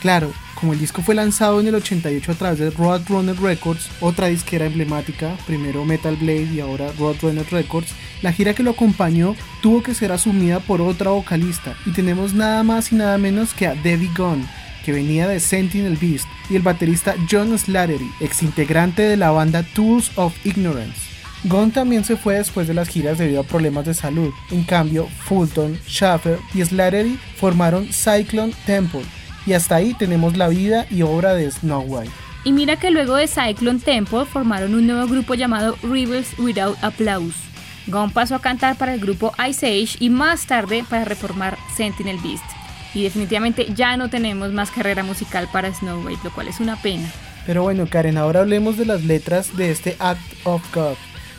Claro, 0.01 0.31
como 0.59 0.73
el 0.73 0.79
disco 0.79 1.01
fue 1.01 1.15
lanzado 1.15 1.59
en 1.59 1.67
el 1.67 1.75
88 1.75 2.31
a 2.31 2.35
través 2.35 2.59
de 2.59 2.69
Roadrunner 2.69 3.39
Records, 3.39 3.89
otra 3.99 4.27
disquera 4.27 4.65
emblemática, 4.65 5.35
primero 5.45 5.85
Metal 5.85 6.15
Blade 6.15 6.53
y 6.53 6.59
ahora 6.59 6.91
Roadrunner 6.97 7.45
Records, 7.51 7.93
la 8.21 8.31
gira 8.31 8.53
que 8.53 8.63
lo 8.63 8.71
acompañó 8.71 9.35
tuvo 9.61 9.83
que 9.83 9.93
ser 9.93 10.11
asumida 10.11 10.59
por 10.59 10.81
otra 10.81 11.11
vocalista 11.11 11.75
y 11.85 11.91
tenemos 11.91 12.33
nada 12.33 12.63
más 12.63 12.91
y 12.91 12.95
nada 12.95 13.17
menos 13.17 13.53
que 13.53 13.67
a 13.67 13.75
Debbie 13.75 14.11
Gunn, 14.15 14.47
que 14.87 14.93
venía 14.93 15.27
de 15.27 15.41
Sentinel 15.41 15.97
Beast, 15.97 16.25
y 16.49 16.55
el 16.55 16.61
baterista 16.61 17.13
John 17.29 17.59
Slattery, 17.59 18.09
ex 18.21 18.41
integrante 18.41 19.01
de 19.01 19.17
la 19.17 19.31
banda 19.31 19.63
Tools 19.63 20.17
of 20.17 20.33
Ignorance. 20.45 20.97
Gunn 21.43 21.71
también 21.71 22.05
se 22.05 22.15
fue 22.15 22.35
después 22.35 22.69
de 22.69 22.73
las 22.73 22.87
giras 22.87 23.17
debido 23.17 23.41
a 23.41 23.43
problemas 23.43 23.85
de 23.85 23.93
salud. 23.93 24.33
En 24.49 24.63
cambio, 24.63 25.09
Fulton, 25.25 25.77
Schaffer 25.85 26.39
y 26.53 26.63
Slattery 26.63 27.19
formaron 27.35 27.89
Cyclone 27.91 28.53
Temple, 28.65 29.01
y 29.45 29.51
hasta 29.51 29.75
ahí 29.75 29.93
tenemos 29.93 30.37
la 30.37 30.47
vida 30.47 30.85
y 30.89 31.01
obra 31.01 31.33
de 31.33 31.51
Snow 31.51 31.81
White. 31.81 32.13
Y 32.45 32.53
mira 32.53 32.77
que 32.77 32.89
luego 32.89 33.17
de 33.17 33.27
Cyclone 33.27 33.79
Temple 33.79 34.23
formaron 34.23 34.73
un 34.73 34.87
nuevo 34.87 35.05
grupo 35.05 35.33
llamado 35.33 35.77
Rivers 35.83 36.29
Without 36.39 36.81
Applause. 36.81 37.35
Gunn 37.87 38.11
pasó 38.11 38.35
a 38.35 38.41
cantar 38.41 38.77
para 38.77 38.93
el 38.93 39.01
grupo 39.01 39.33
Ice 39.49 39.67
Age 39.67 39.97
y 39.99 40.09
más 40.09 40.47
tarde 40.47 40.85
para 40.89 41.03
reformar 41.03 41.57
Sentinel 41.75 42.19
Beast 42.23 42.56
y 42.93 43.03
definitivamente 43.03 43.67
ya 43.73 43.97
no 43.97 44.09
tenemos 44.09 44.51
más 44.51 44.71
carrera 44.71 45.03
musical 45.03 45.47
para 45.51 45.73
Snow 45.73 46.05
White, 46.05 46.21
lo 46.23 46.31
cual 46.31 46.47
es 46.47 46.59
una 46.59 46.75
pena. 46.81 47.09
Pero 47.45 47.63
bueno, 47.63 47.87
Karen, 47.89 48.17
ahora 48.17 48.41
hablemos 48.41 48.77
de 48.77 48.85
las 48.85 49.03
letras 49.03 49.55
de 49.55 49.71
este 49.71 49.95
Act 49.99 50.21
of 50.43 50.61
God, 50.73 50.95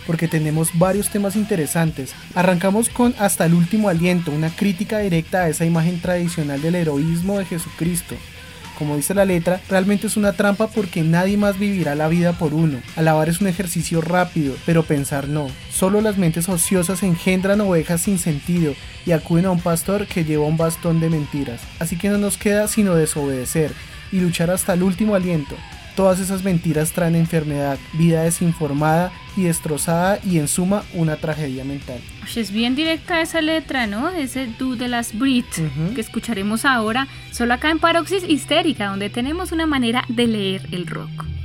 porque 0.06 0.26
tenemos 0.26 0.70
varios 0.78 1.10
temas 1.10 1.36
interesantes. 1.36 2.14
Arrancamos 2.34 2.88
con 2.88 3.14
Hasta 3.18 3.44
el 3.44 3.54
último 3.54 3.88
aliento, 3.88 4.30
una 4.30 4.48
crítica 4.48 4.98
directa 4.98 5.42
a 5.42 5.48
esa 5.48 5.66
imagen 5.66 6.00
tradicional 6.00 6.62
del 6.62 6.76
heroísmo 6.76 7.38
de 7.38 7.44
Jesucristo. 7.44 8.14
Como 8.78 8.94
dice 8.94 9.12
la 9.12 9.24
letra, 9.24 9.60
realmente 9.68 10.06
es 10.06 10.16
una 10.16 10.34
trampa 10.34 10.68
porque 10.68 11.02
nadie 11.02 11.36
más 11.36 11.58
vivirá 11.58 11.96
la 11.96 12.06
vida 12.06 12.34
por 12.34 12.54
uno. 12.54 12.80
Alabar 12.94 13.28
es 13.28 13.40
un 13.40 13.48
ejercicio 13.48 14.00
rápido, 14.00 14.54
pero 14.64 14.84
pensar 14.84 15.26
no. 15.26 15.48
Solo 15.68 16.00
las 16.00 16.16
mentes 16.16 16.48
ociosas 16.48 17.02
engendran 17.02 17.60
ovejas 17.60 18.02
sin 18.02 18.20
sentido 18.20 18.74
y 19.04 19.10
acuden 19.10 19.46
a 19.46 19.50
un 19.50 19.58
pastor 19.58 20.06
que 20.06 20.24
lleva 20.24 20.46
un 20.46 20.56
bastón 20.56 21.00
de 21.00 21.10
mentiras. 21.10 21.60
Así 21.80 21.98
que 21.98 22.08
no 22.08 22.18
nos 22.18 22.38
queda 22.38 22.68
sino 22.68 22.94
desobedecer 22.94 23.72
y 24.12 24.20
luchar 24.20 24.48
hasta 24.52 24.74
el 24.74 24.84
último 24.84 25.16
aliento. 25.16 25.56
Todas 25.96 26.20
esas 26.20 26.44
mentiras 26.44 26.92
traen 26.92 27.16
enfermedad, 27.16 27.78
vida 27.94 28.22
desinformada 28.22 29.10
y 29.38 29.44
destrozada 29.44 30.18
y 30.24 30.38
en 30.38 30.48
suma 30.48 30.82
una 30.92 31.16
tragedia 31.16 31.64
mental. 31.64 32.00
Es 32.34 32.50
bien 32.50 32.74
directa 32.74 33.20
esa 33.20 33.40
letra, 33.40 33.86
¿no? 33.86 34.10
Ese 34.10 34.48
do 34.58 34.74
de 34.74 34.88
las 34.88 35.16
Brit 35.16 35.46
que 35.94 36.00
escucharemos 36.00 36.64
ahora, 36.64 37.06
solo 37.30 37.54
acá 37.54 37.70
en 37.70 37.78
Paroxis 37.78 38.24
Histérica, 38.28 38.88
donde 38.88 39.10
tenemos 39.10 39.52
una 39.52 39.66
manera 39.66 40.04
de 40.08 40.26
leer 40.26 40.66
el 40.72 40.86
rock. 40.86 41.37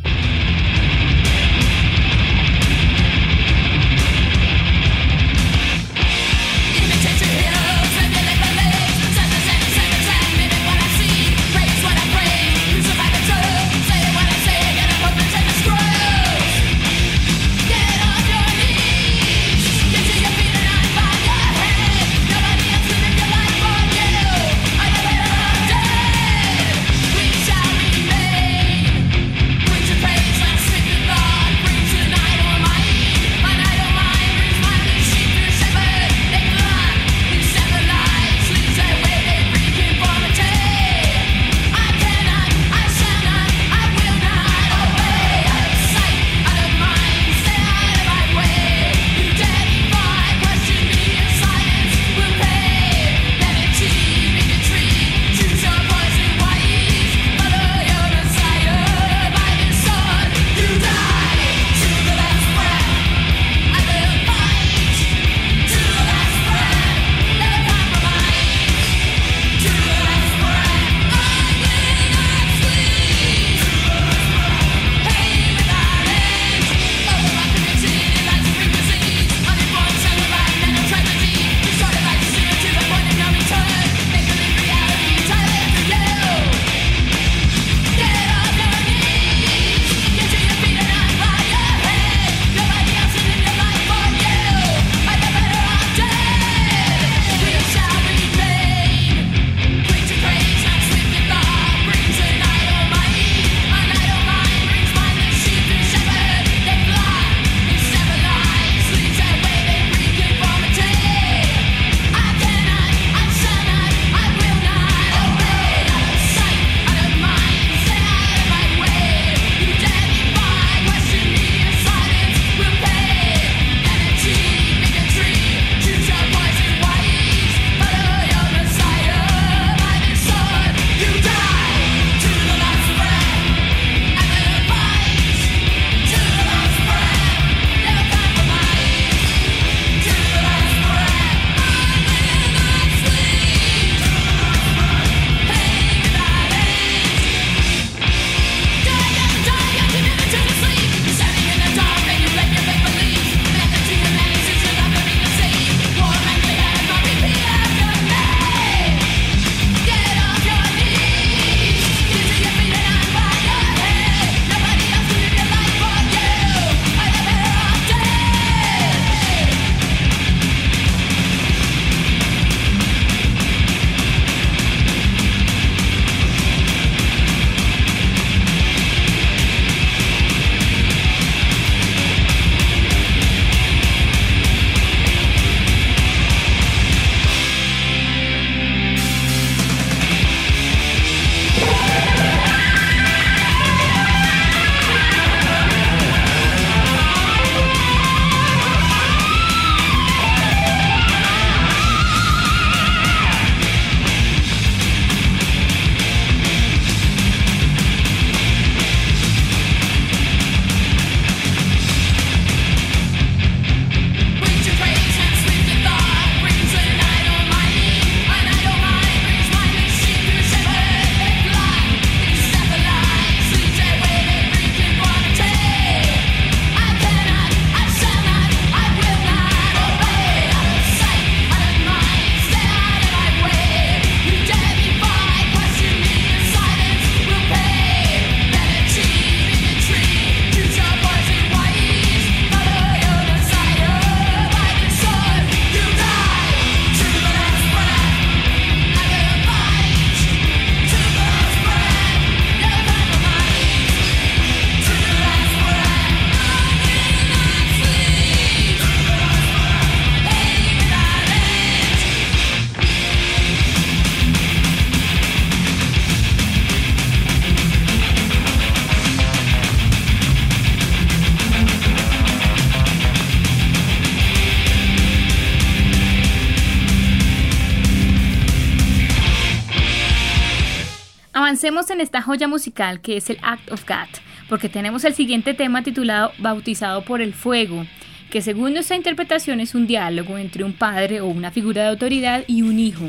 Avancemos 281.54 281.92
en 281.92 282.02
esta 282.02 282.24
joya 282.24 282.48
musical 282.48 283.00
que 283.00 283.16
es 283.16 283.30
el 283.30 283.38
Act 283.44 283.72
of 283.72 283.86
God, 283.88 284.10
porque 284.50 284.70
tenemos 284.70 285.04
el 285.04 285.14
siguiente 285.14 285.54
tema 285.54 285.84
titulado 285.84 286.32
Bautizado 286.40 287.06
por 287.06 287.22
el 287.22 287.36
Fuego, 287.36 287.86
que 288.32 288.42
según 288.42 288.74
nuestra 288.74 288.96
interpretación 288.96 289.60
es 289.60 289.76
un 289.76 289.86
diálogo 289.86 290.40
entre 290.40 290.64
un 290.64 290.74
padre 290.74 291.22
o 291.22 291.28
una 291.28 291.52
figura 291.52 291.84
de 291.84 291.90
autoridad 291.90 292.44
y 292.48 292.64
un 292.64 292.80
hijo. 292.80 293.08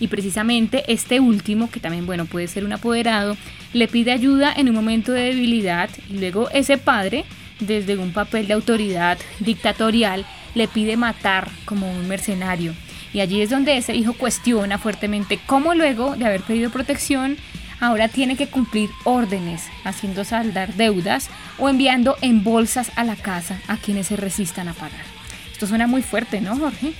Y 0.00 0.08
precisamente 0.08 0.84
este 0.90 1.20
último, 1.20 1.70
que 1.70 1.80
también 1.80 2.06
bueno 2.06 2.24
puede 2.24 2.48
ser 2.48 2.64
un 2.64 2.72
apoderado, 2.72 3.36
le 3.74 3.88
pide 3.88 4.12
ayuda 4.12 4.54
en 4.56 4.70
un 4.70 4.74
momento 4.74 5.12
de 5.12 5.24
debilidad 5.24 5.90
y 6.08 6.16
luego 6.16 6.48
ese 6.48 6.78
padre, 6.78 7.26
desde 7.60 7.98
un 7.98 8.14
papel 8.14 8.46
de 8.46 8.54
autoridad 8.54 9.18
dictatorial, 9.40 10.24
le 10.54 10.66
pide 10.66 10.96
matar 10.96 11.50
como 11.66 11.92
un 11.92 12.08
mercenario. 12.08 12.72
Y 13.12 13.20
allí 13.20 13.42
es 13.42 13.50
donde 13.50 13.76
ese 13.76 13.94
hijo 13.94 14.14
cuestiona 14.14 14.78
fuertemente 14.78 15.38
cómo 15.44 15.74
luego 15.74 16.16
de 16.16 16.24
haber 16.24 16.40
pedido 16.40 16.70
protección, 16.70 17.36
ahora 17.82 18.06
tiene 18.06 18.36
que 18.36 18.46
cumplir 18.46 18.90
órdenes, 19.02 19.64
haciendo 19.82 20.24
saldar 20.24 20.74
deudas 20.74 21.28
o 21.58 21.68
enviando 21.68 22.16
en 22.20 22.44
bolsas 22.44 22.92
a 22.94 23.02
la 23.02 23.16
casa 23.16 23.60
a 23.66 23.76
quienes 23.76 24.06
se 24.06 24.16
resistan 24.16 24.68
a 24.68 24.72
pagar. 24.72 25.04
Esto 25.50 25.66
suena 25.66 25.88
muy 25.88 26.00
fuerte, 26.00 26.40
¿no, 26.40 26.56
Jorge? 26.56 26.92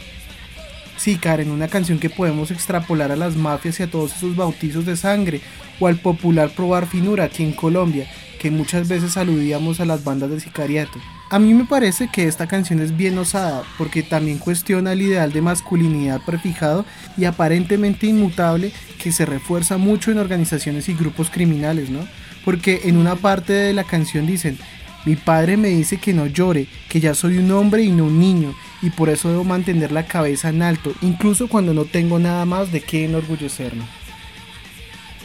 Sí, 0.97 1.19
Karen, 1.19 1.53
una 1.53 1.69
canción 1.69 2.01
que 2.01 2.11
podemos 2.11 2.51
extrapolar 2.51 3.13
a 3.13 3.17
las 3.17 3.37
mafias 3.37 3.79
y 3.79 3.85
a 3.85 3.91
todos 3.91 4.17
esos 4.17 4.35
bautizos 4.35 4.85
de 4.85 4.97
sangre, 4.97 5.41
o 5.79 5.87
al 5.87 5.97
popular 5.97 6.51
probar 6.51 6.87
finura 6.87 7.25
aquí 7.25 7.45
en 7.45 7.53
Colombia, 7.53 8.11
que 8.41 8.51
muchas 8.51 8.89
veces 8.89 9.17
aludíamos 9.17 9.79
a 9.79 9.85
las 9.85 10.03
bandas 10.03 10.31
de 10.31 10.41
sicariato. 10.41 10.99
A 11.33 11.39
mí 11.39 11.55
me 11.55 11.65
parece 11.65 12.09
que 12.09 12.29
esta 12.29 12.47
canción 12.47 12.81
es 12.81 12.95
bien 12.95 13.17
osada 13.17 13.63
porque 13.79 14.03
también 14.03 14.37
cuestiona 14.37 14.93
el 14.93 15.01
ideal 15.01 15.33
de 15.33 15.41
masculinidad 15.41 16.21
prefijado 16.21 16.85
y 17.17 17.25
aparentemente 17.25 18.07
inmutable 18.07 18.71
que 19.03 19.13
se 19.13 19.25
refuerza 19.25 19.79
mucho 19.79 20.11
en 20.11 20.19
organizaciones 20.19 20.91
y 20.91 20.95
grupos 20.95 21.31
criminales, 21.31 21.89
¿no? 21.89 22.07
Porque 22.45 22.83
en 22.85 22.99
una 22.99 23.17
parte 23.17 23.55
de 23.55 23.73
la 23.73 23.85
canción 23.85 24.27
dicen, 24.27 24.59
mi 25.07 25.17
padre 25.17 25.57
me 25.57 25.69
dice 25.69 25.97
que 25.97 26.13
no 26.13 26.27
llore, 26.27 26.67
que 26.91 27.01
ya 27.01 27.15
soy 27.15 27.39
un 27.39 27.51
hombre 27.51 27.83
y 27.83 27.93
no 27.93 28.05
un 28.05 28.19
niño, 28.19 28.55
y 28.83 28.91
por 28.91 29.09
eso 29.09 29.31
debo 29.31 29.43
mantener 29.43 29.91
la 29.91 30.05
cabeza 30.05 30.51
en 30.51 30.61
alto, 30.61 30.93
incluso 31.01 31.49
cuando 31.49 31.73
no 31.73 31.87
tengo 31.87 32.19
nada 32.19 32.45
más 32.45 32.71
de 32.73 32.83
qué 32.83 33.07
enorgullecerme. 33.07 33.85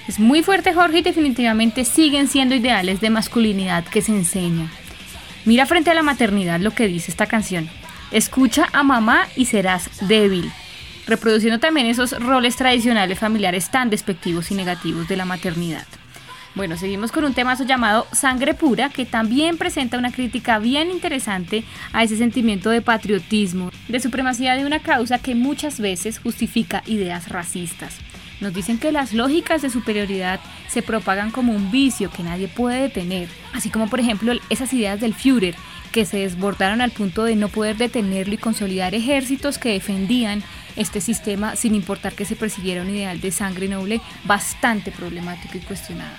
Es 0.07 0.21
muy 0.21 0.41
fuerte 0.41 0.73
Jorge 0.73 0.99
y 0.99 1.01
definitivamente 1.01 1.83
siguen 1.83 2.29
siendo 2.29 2.55
ideales 2.55 3.01
de 3.01 3.09
masculinidad 3.09 3.83
que 3.83 4.01
se 4.01 4.13
enseña. 4.13 4.71
Mira 5.47 5.65
frente 5.65 5.89
a 5.89 5.93
la 5.93 6.03
maternidad 6.03 6.59
lo 6.59 6.71
que 6.71 6.89
dice 6.89 7.09
esta 7.09 7.25
canción. 7.25 7.69
Escucha 8.11 8.67
a 8.73 8.83
mamá 8.83 9.29
y 9.37 9.45
serás 9.45 10.05
débil. 10.05 10.51
Reproduciendo 11.07 11.57
también 11.57 11.87
esos 11.87 12.11
roles 12.21 12.57
tradicionales 12.57 13.17
familiares 13.17 13.71
tan 13.71 13.89
despectivos 13.89 14.51
y 14.51 14.55
negativos 14.55 15.07
de 15.07 15.15
la 15.15 15.23
maternidad. 15.23 15.87
Bueno, 16.53 16.75
seguimos 16.75 17.13
con 17.13 17.23
un 17.23 17.33
temazo 17.33 17.63
llamado 17.63 18.07
Sangre 18.11 18.55
Pura, 18.55 18.89
que 18.89 19.05
también 19.05 19.57
presenta 19.57 19.97
una 19.97 20.11
crítica 20.11 20.59
bien 20.59 20.91
interesante 20.91 21.63
a 21.93 22.03
ese 22.03 22.17
sentimiento 22.17 22.69
de 22.69 22.81
patriotismo, 22.81 23.71
de 23.87 24.01
supremacía 24.01 24.55
de 24.55 24.65
una 24.65 24.79
causa 24.79 25.19
que 25.19 25.33
muchas 25.33 25.79
veces 25.79 26.19
justifica 26.19 26.83
ideas 26.87 27.29
racistas. 27.29 27.95
Nos 28.39 28.53
dicen 28.53 28.77
que 28.77 28.91
las 28.91 29.13
lógicas 29.13 29.61
de 29.61 29.69
superioridad 29.69 30.39
se 30.69 30.83
propagan 30.83 31.31
como 31.31 31.53
un 31.53 31.71
vicio 31.71 32.11
que 32.11 32.23
nadie 32.23 32.47
puede 32.47 32.81
detener, 32.81 33.29
así 33.53 33.69
como 33.69 33.89
por 33.89 33.99
ejemplo 33.99 34.33
esas 34.49 34.71
ideas 34.73 34.99
del 34.99 35.15
Führer 35.15 35.55
que 35.91 36.05
se 36.05 36.17
desbordaron 36.17 36.81
al 36.81 36.91
punto 36.91 37.23
de 37.23 37.35
no 37.35 37.47
poder 37.47 37.77
detenerlo 37.77 38.35
y 38.35 38.37
consolidar 38.37 38.93
ejércitos 38.93 39.57
que 39.57 39.71
defendían 39.71 40.43
este 40.75 41.01
sistema 41.01 41.55
sin 41.55 41.73
importar 41.73 42.13
que 42.13 42.25
se 42.25 42.35
persiguiera 42.35 42.83
un 42.83 42.89
ideal 42.89 43.19
de 43.19 43.31
sangre 43.31 43.67
noble 43.67 44.01
bastante 44.25 44.91
problemático 44.91 45.57
y 45.57 45.61
cuestionado. 45.61 46.15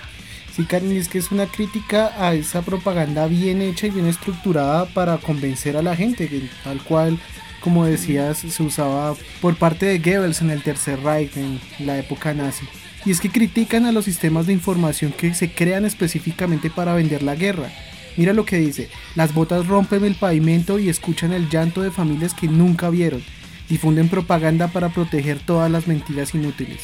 Sí, 0.53 0.65
Karen, 0.65 0.91
es 0.97 1.07
que 1.07 1.19
es 1.19 1.31
una 1.31 1.45
crítica 1.45 2.11
a 2.17 2.33
esa 2.33 2.61
propaganda 2.63 3.27
bien 3.27 3.61
hecha 3.61 3.87
y 3.87 3.91
bien 3.91 4.07
estructurada 4.07 4.85
para 4.87 5.17
convencer 5.17 5.77
a 5.77 5.81
la 5.81 5.95
gente, 5.95 6.27
tal 6.63 6.81
cual 6.81 7.17
como 7.59 7.85
decías, 7.85 8.37
se 8.37 8.63
usaba 8.63 9.15
por 9.41 9.55
parte 9.55 9.85
de 9.85 9.99
Goebbels 9.99 10.41
en 10.41 10.49
el 10.49 10.63
Tercer 10.63 11.01
Reich, 11.01 11.35
en 11.37 11.59
la 11.79 11.97
época 11.97 12.33
nazi. 12.33 12.65
Y 13.05 13.11
es 13.11 13.21
que 13.21 13.29
critican 13.29 13.85
a 13.85 13.91
los 13.91 14.05
sistemas 14.05 14.47
de 14.47 14.53
información 14.53 15.13
que 15.13 15.33
se 15.33 15.51
crean 15.51 15.85
específicamente 15.85 16.69
para 16.69 16.93
vender 16.93 17.23
la 17.23 17.35
guerra. 17.35 17.69
Mira 18.17 18.33
lo 18.33 18.45
que 18.45 18.57
dice, 18.57 18.89
las 19.15 19.33
botas 19.33 19.67
rompen 19.67 20.03
el 20.03 20.15
pavimento 20.15 20.79
y 20.79 20.89
escuchan 20.89 21.31
el 21.31 21.49
llanto 21.49 21.81
de 21.81 21.91
familias 21.91 22.33
que 22.33 22.47
nunca 22.47 22.89
vieron. 22.89 23.23
Difunden 23.69 24.09
propaganda 24.09 24.67
para 24.67 24.89
proteger 24.89 25.39
todas 25.39 25.71
las 25.71 25.87
mentiras 25.87 26.35
inútiles. 26.35 26.81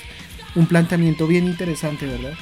Un 0.56 0.68
planteamiento 0.68 1.28
bien 1.28 1.46
interesante, 1.46 2.06
¿verdad? 2.06 2.34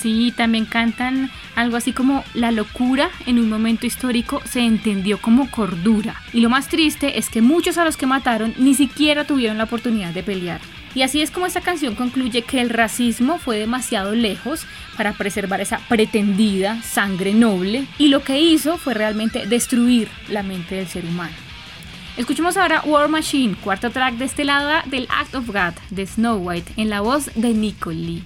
Sí, 0.00 0.32
también 0.34 0.64
cantan 0.64 1.30
algo 1.56 1.76
así 1.76 1.92
como 1.92 2.24
la 2.32 2.52
locura 2.52 3.10
en 3.26 3.38
un 3.38 3.50
momento 3.50 3.84
histórico 3.84 4.40
se 4.46 4.60
entendió 4.60 5.18
como 5.18 5.50
cordura. 5.50 6.14
Y 6.32 6.40
lo 6.40 6.48
más 6.48 6.68
triste 6.68 7.18
es 7.18 7.28
que 7.28 7.42
muchos 7.42 7.76
a 7.76 7.84
los 7.84 7.98
que 7.98 8.06
mataron 8.06 8.54
ni 8.56 8.74
siquiera 8.74 9.26
tuvieron 9.26 9.58
la 9.58 9.64
oportunidad 9.64 10.14
de 10.14 10.22
pelear. 10.22 10.62
Y 10.94 11.02
así 11.02 11.20
es 11.20 11.30
como 11.30 11.44
esta 11.44 11.60
canción 11.60 11.94
concluye 11.94 12.42
que 12.42 12.62
el 12.62 12.70
racismo 12.70 13.38
fue 13.38 13.58
demasiado 13.58 14.14
lejos 14.14 14.64
para 14.96 15.12
preservar 15.12 15.60
esa 15.60 15.78
pretendida 15.80 16.82
sangre 16.82 17.34
noble 17.34 17.84
y 17.98 18.08
lo 18.08 18.24
que 18.24 18.40
hizo 18.40 18.78
fue 18.78 18.94
realmente 18.94 19.46
destruir 19.46 20.08
la 20.30 20.42
mente 20.42 20.76
del 20.76 20.88
ser 20.88 21.04
humano. 21.04 21.34
Escuchemos 22.16 22.56
ahora 22.56 22.82
War 22.86 23.08
Machine, 23.08 23.54
cuarto 23.54 23.90
track 23.90 24.14
de 24.14 24.24
este 24.24 24.44
lado 24.44 24.70
del 24.86 25.06
Act 25.10 25.34
of 25.34 25.46
God 25.46 25.74
de 25.90 26.06
Snow 26.06 26.38
White 26.38 26.72
en 26.76 26.88
la 26.88 27.02
voz 27.02 27.30
de 27.34 27.52
Nicole 27.52 27.96
Lee. 27.96 28.24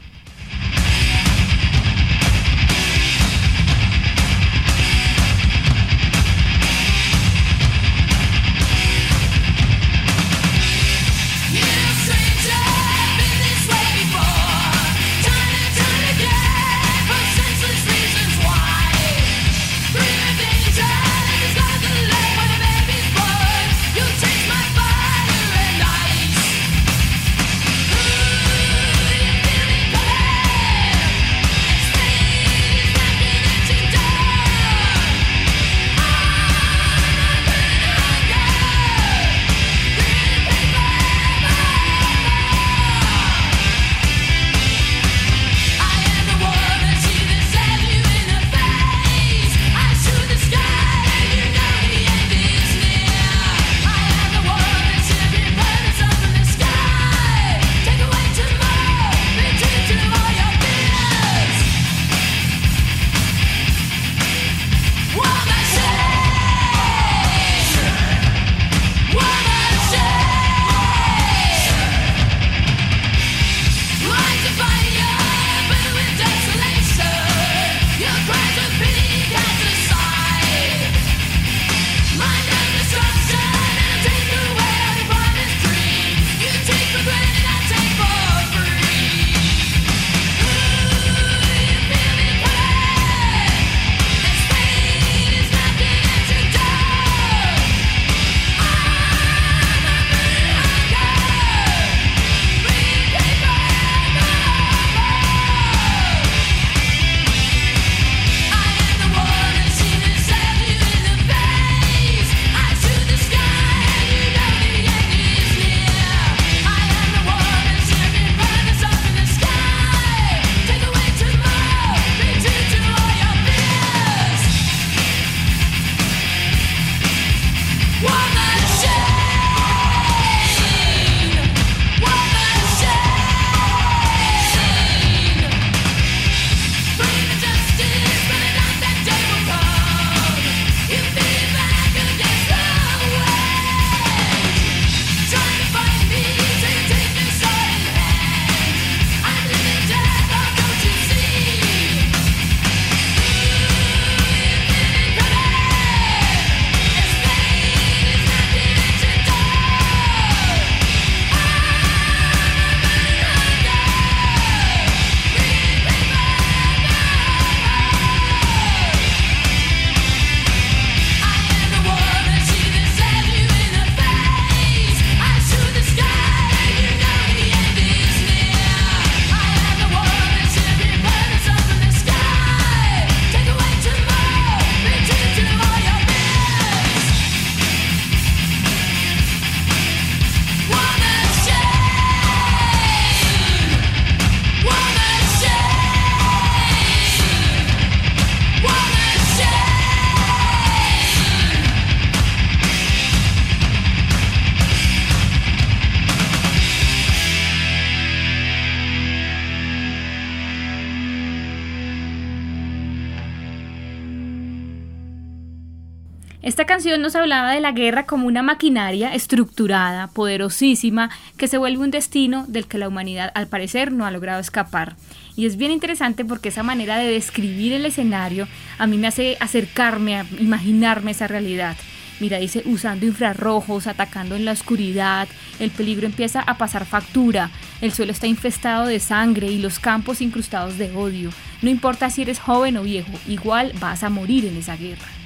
Canción 216.85 217.01
nos 217.01 217.17
hablaba 217.17 217.53
de 217.53 217.63
la 217.63 217.73
guerra 217.73 218.05
como 218.05 218.27
una 218.27 218.43
maquinaria 218.43 219.15
estructurada, 219.15 220.09
poderosísima, 220.09 221.09
que 221.39 221.49
se 221.49 221.57
vuelve 221.57 221.83
un 221.83 221.91
destino 221.91 222.45
del 222.47 222.67
que 222.67 222.77
la 222.77 222.89
humanidad 222.89 223.33
al 223.35 223.47
parecer 223.47 223.91
no 223.91 224.05
ha 224.05 224.11
logrado 224.11 224.39
escapar. 224.39 224.95
Y 225.35 225.47
es 225.47 225.57
bien 225.57 225.71
interesante 225.71 226.27
porque 226.27 226.51
esa 226.51 226.63
manera 226.63 226.99
de 226.99 227.11
describir 227.11 227.73
el 227.73 227.87
escenario 227.87 228.47
a 228.77 228.87
mí 228.87 228.99
me 228.99 229.07
hace 229.07 229.39
acercarme 229.41 230.17
a 230.17 230.27
imaginarme 230.39 231.13
esa 231.13 231.27
realidad. 231.27 231.75
Mira, 232.21 232.37
dice 232.37 232.63
usando 232.67 233.07
infrarrojos, 233.07 233.87
atacando 233.87 234.37
en 234.37 234.45
la 234.45 234.53
oscuridad, 234.53 235.27
el 235.61 235.71
peligro 235.71 236.05
empieza 236.05 236.43
a 236.43 236.59
pasar 236.59 236.85
factura, 236.85 237.51
el 237.81 237.95
suelo 237.95 238.13
está 238.13 238.27
infestado 238.27 238.85
de 238.85 239.01
sangre 239.01 239.47
y 239.47 239.57
los 239.57 239.79
campos 239.79 240.21
incrustados 240.21 240.77
de 240.77 240.95
odio. 240.95 241.31
No 241.63 241.71
importa 241.71 242.11
si 242.11 242.21
eres 242.21 242.41
joven 242.41 242.77
o 242.77 242.83
viejo, 242.83 243.13
igual 243.27 243.73
vas 243.81 244.03
a 244.03 244.11
morir 244.11 244.45
en 244.45 244.59
esa 244.59 244.77
guerra. 244.77 245.24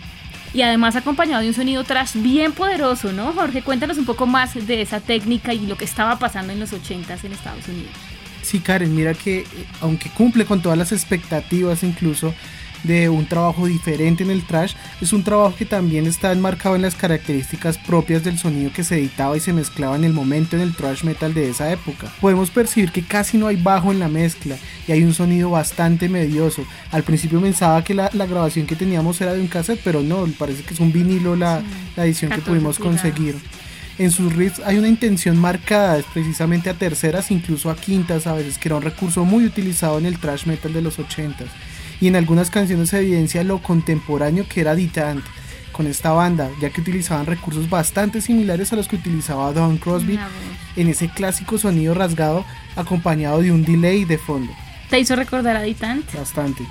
Y 0.54 0.62
además 0.62 0.96
acompañado 0.96 1.42
de 1.42 1.48
un 1.48 1.54
sonido 1.54 1.84
trash 1.84 2.14
bien 2.14 2.52
poderoso, 2.52 3.12
¿no? 3.12 3.32
Jorge, 3.32 3.62
cuéntanos 3.62 3.98
un 3.98 4.06
poco 4.06 4.26
más 4.26 4.54
de 4.54 4.80
esa 4.80 5.00
técnica 5.00 5.52
y 5.52 5.66
lo 5.66 5.76
que 5.76 5.84
estaba 5.84 6.18
pasando 6.18 6.52
en 6.52 6.60
los 6.60 6.72
80s 6.72 7.24
en 7.24 7.32
Estados 7.32 7.68
Unidos. 7.68 7.92
Sí, 8.42 8.60
Karen, 8.60 8.94
mira 8.94 9.14
que 9.14 9.40
eh, 9.40 9.46
aunque 9.80 10.08
cumple 10.10 10.46
con 10.46 10.62
todas 10.62 10.78
las 10.78 10.92
expectativas 10.92 11.82
incluso 11.82 12.34
de 12.84 13.08
un 13.08 13.26
trabajo 13.26 13.66
diferente 13.66 14.22
en 14.22 14.30
el 14.30 14.44
trash, 14.44 14.74
es 15.00 15.12
un 15.12 15.24
trabajo 15.24 15.54
que 15.56 15.64
también 15.64 16.06
está 16.06 16.32
enmarcado 16.32 16.76
en 16.76 16.82
las 16.82 16.94
características 16.94 17.78
propias 17.78 18.24
del 18.24 18.38
sonido 18.38 18.72
que 18.72 18.84
se 18.84 18.98
editaba 18.98 19.36
y 19.36 19.40
se 19.40 19.52
mezclaba 19.52 19.96
en 19.96 20.04
el 20.04 20.12
momento 20.12 20.56
en 20.56 20.62
el 20.62 20.74
trash 20.74 21.04
metal 21.04 21.34
de 21.34 21.50
esa 21.50 21.72
época. 21.72 22.12
Podemos 22.20 22.50
percibir 22.50 22.92
que 22.92 23.02
casi 23.02 23.38
no 23.38 23.46
hay 23.46 23.56
bajo 23.56 23.92
en 23.92 23.98
la 23.98 24.08
mezcla 24.08 24.56
y 24.86 24.92
hay 24.92 25.04
un 25.04 25.14
sonido 25.14 25.50
bastante 25.50 26.08
medioso. 26.08 26.64
Al 26.92 27.02
principio 27.02 27.40
pensaba 27.40 27.82
que 27.84 27.94
la, 27.94 28.08
grabación 28.10 28.66
que 28.66 28.76
teníamos 28.76 29.20
era 29.20 29.32
de 29.32 29.40
un 29.40 29.48
cassette, 29.48 29.80
pero 29.82 30.02
no, 30.02 30.26
parece 30.38 30.62
que 30.62 30.74
es 30.74 30.80
un 30.80 30.92
vinilo 30.92 31.34
la, 31.34 31.62
la 31.96 32.04
edición 32.04 32.30
que 32.30 32.40
pudimos 32.40 32.78
conseguir. 32.78 33.36
En 33.98 34.12
sus 34.12 34.32
riffs 34.32 34.60
hay 34.64 34.78
una 34.78 34.86
intención 34.86 35.36
marcada, 35.36 35.98
es 35.98 36.04
precisamente 36.04 36.70
a 36.70 36.74
terceras, 36.74 37.32
incluso 37.32 37.68
a 37.68 37.74
quintas 37.74 38.28
a 38.28 38.34
veces, 38.34 38.56
que 38.56 38.68
era 38.68 38.76
un 38.76 38.82
recurso 38.82 39.24
muy 39.24 39.44
utilizado 39.44 39.98
en 39.98 40.06
el 40.06 40.18
thrash 40.18 40.46
metal 40.46 40.72
de 40.72 40.82
los 40.82 41.00
80s. 41.00 41.48
Y 42.00 42.08
en 42.08 42.16
algunas 42.16 42.50
canciones 42.50 42.90
se 42.90 42.98
evidencia 42.98 43.42
lo 43.44 43.62
contemporáneo 43.62 44.46
que 44.48 44.60
era 44.60 44.74
Ditant 44.74 45.24
con 45.72 45.86
esta 45.86 46.10
banda, 46.10 46.50
ya 46.60 46.70
que 46.70 46.80
utilizaban 46.80 47.26
recursos 47.26 47.70
bastante 47.70 48.20
similares 48.20 48.72
a 48.72 48.76
los 48.76 48.88
que 48.88 48.96
utilizaba 48.96 49.52
Don 49.52 49.78
Crosby 49.78 50.18
en 50.76 50.88
ese 50.88 51.08
clásico 51.08 51.56
sonido 51.56 51.94
rasgado 51.94 52.44
acompañado 52.74 53.40
de 53.42 53.52
un 53.52 53.64
delay 53.64 54.04
de 54.04 54.18
fondo. 54.18 54.52
¿Te 54.90 54.98
hizo 54.98 55.14
recordar 55.14 55.56
a 55.56 55.62
Ditant? 55.62 56.12
Bastante. 56.14 56.64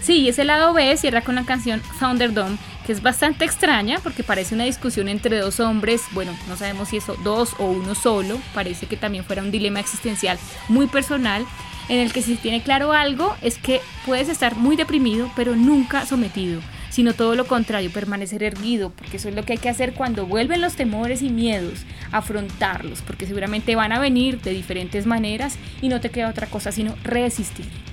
Sí, 0.00 0.28
ese 0.28 0.44
lado 0.44 0.72
B 0.72 0.96
cierra 0.96 1.22
con 1.22 1.34
la 1.34 1.44
canción 1.44 1.82
Thunderdome, 1.98 2.56
que 2.86 2.92
es 2.92 3.02
bastante 3.02 3.44
extraña 3.44 3.98
porque 4.02 4.22
parece 4.22 4.54
una 4.54 4.64
discusión 4.64 5.08
entre 5.08 5.38
dos 5.38 5.60
hombres, 5.60 6.02
bueno, 6.12 6.32
no 6.48 6.56
sabemos 6.56 6.88
si 6.88 6.98
es 6.98 7.04
dos 7.24 7.54
o 7.58 7.66
uno 7.66 7.94
solo, 7.94 8.38
parece 8.54 8.86
que 8.86 8.96
también 8.96 9.24
fuera 9.24 9.42
un 9.42 9.50
dilema 9.50 9.80
existencial 9.80 10.38
muy 10.68 10.86
personal, 10.86 11.44
en 11.88 11.98
el 12.00 12.12
que 12.12 12.22
si 12.22 12.36
tiene 12.36 12.62
claro 12.62 12.92
algo 12.92 13.34
es 13.42 13.58
que 13.58 13.80
puedes 14.06 14.28
estar 14.28 14.56
muy 14.56 14.76
deprimido, 14.76 15.30
pero 15.36 15.56
nunca 15.56 16.06
sometido, 16.06 16.60
sino 16.90 17.14
todo 17.14 17.34
lo 17.34 17.46
contrario, 17.46 17.90
permanecer 17.90 18.42
erguido, 18.42 18.90
porque 18.90 19.16
eso 19.16 19.28
es 19.28 19.34
lo 19.34 19.44
que 19.44 19.54
hay 19.54 19.58
que 19.58 19.68
hacer 19.68 19.94
cuando 19.94 20.26
vuelven 20.26 20.60
los 20.60 20.76
temores 20.76 21.22
y 21.22 21.30
miedos, 21.30 21.84
afrontarlos, 22.12 23.02
porque 23.02 23.26
seguramente 23.26 23.76
van 23.76 23.92
a 23.92 23.98
venir 23.98 24.40
de 24.40 24.50
diferentes 24.50 25.06
maneras 25.06 25.56
y 25.80 25.88
no 25.88 26.00
te 26.00 26.10
queda 26.10 26.30
otra 26.30 26.46
cosa 26.46 26.72
sino 26.72 26.94
resistir. 27.04 27.87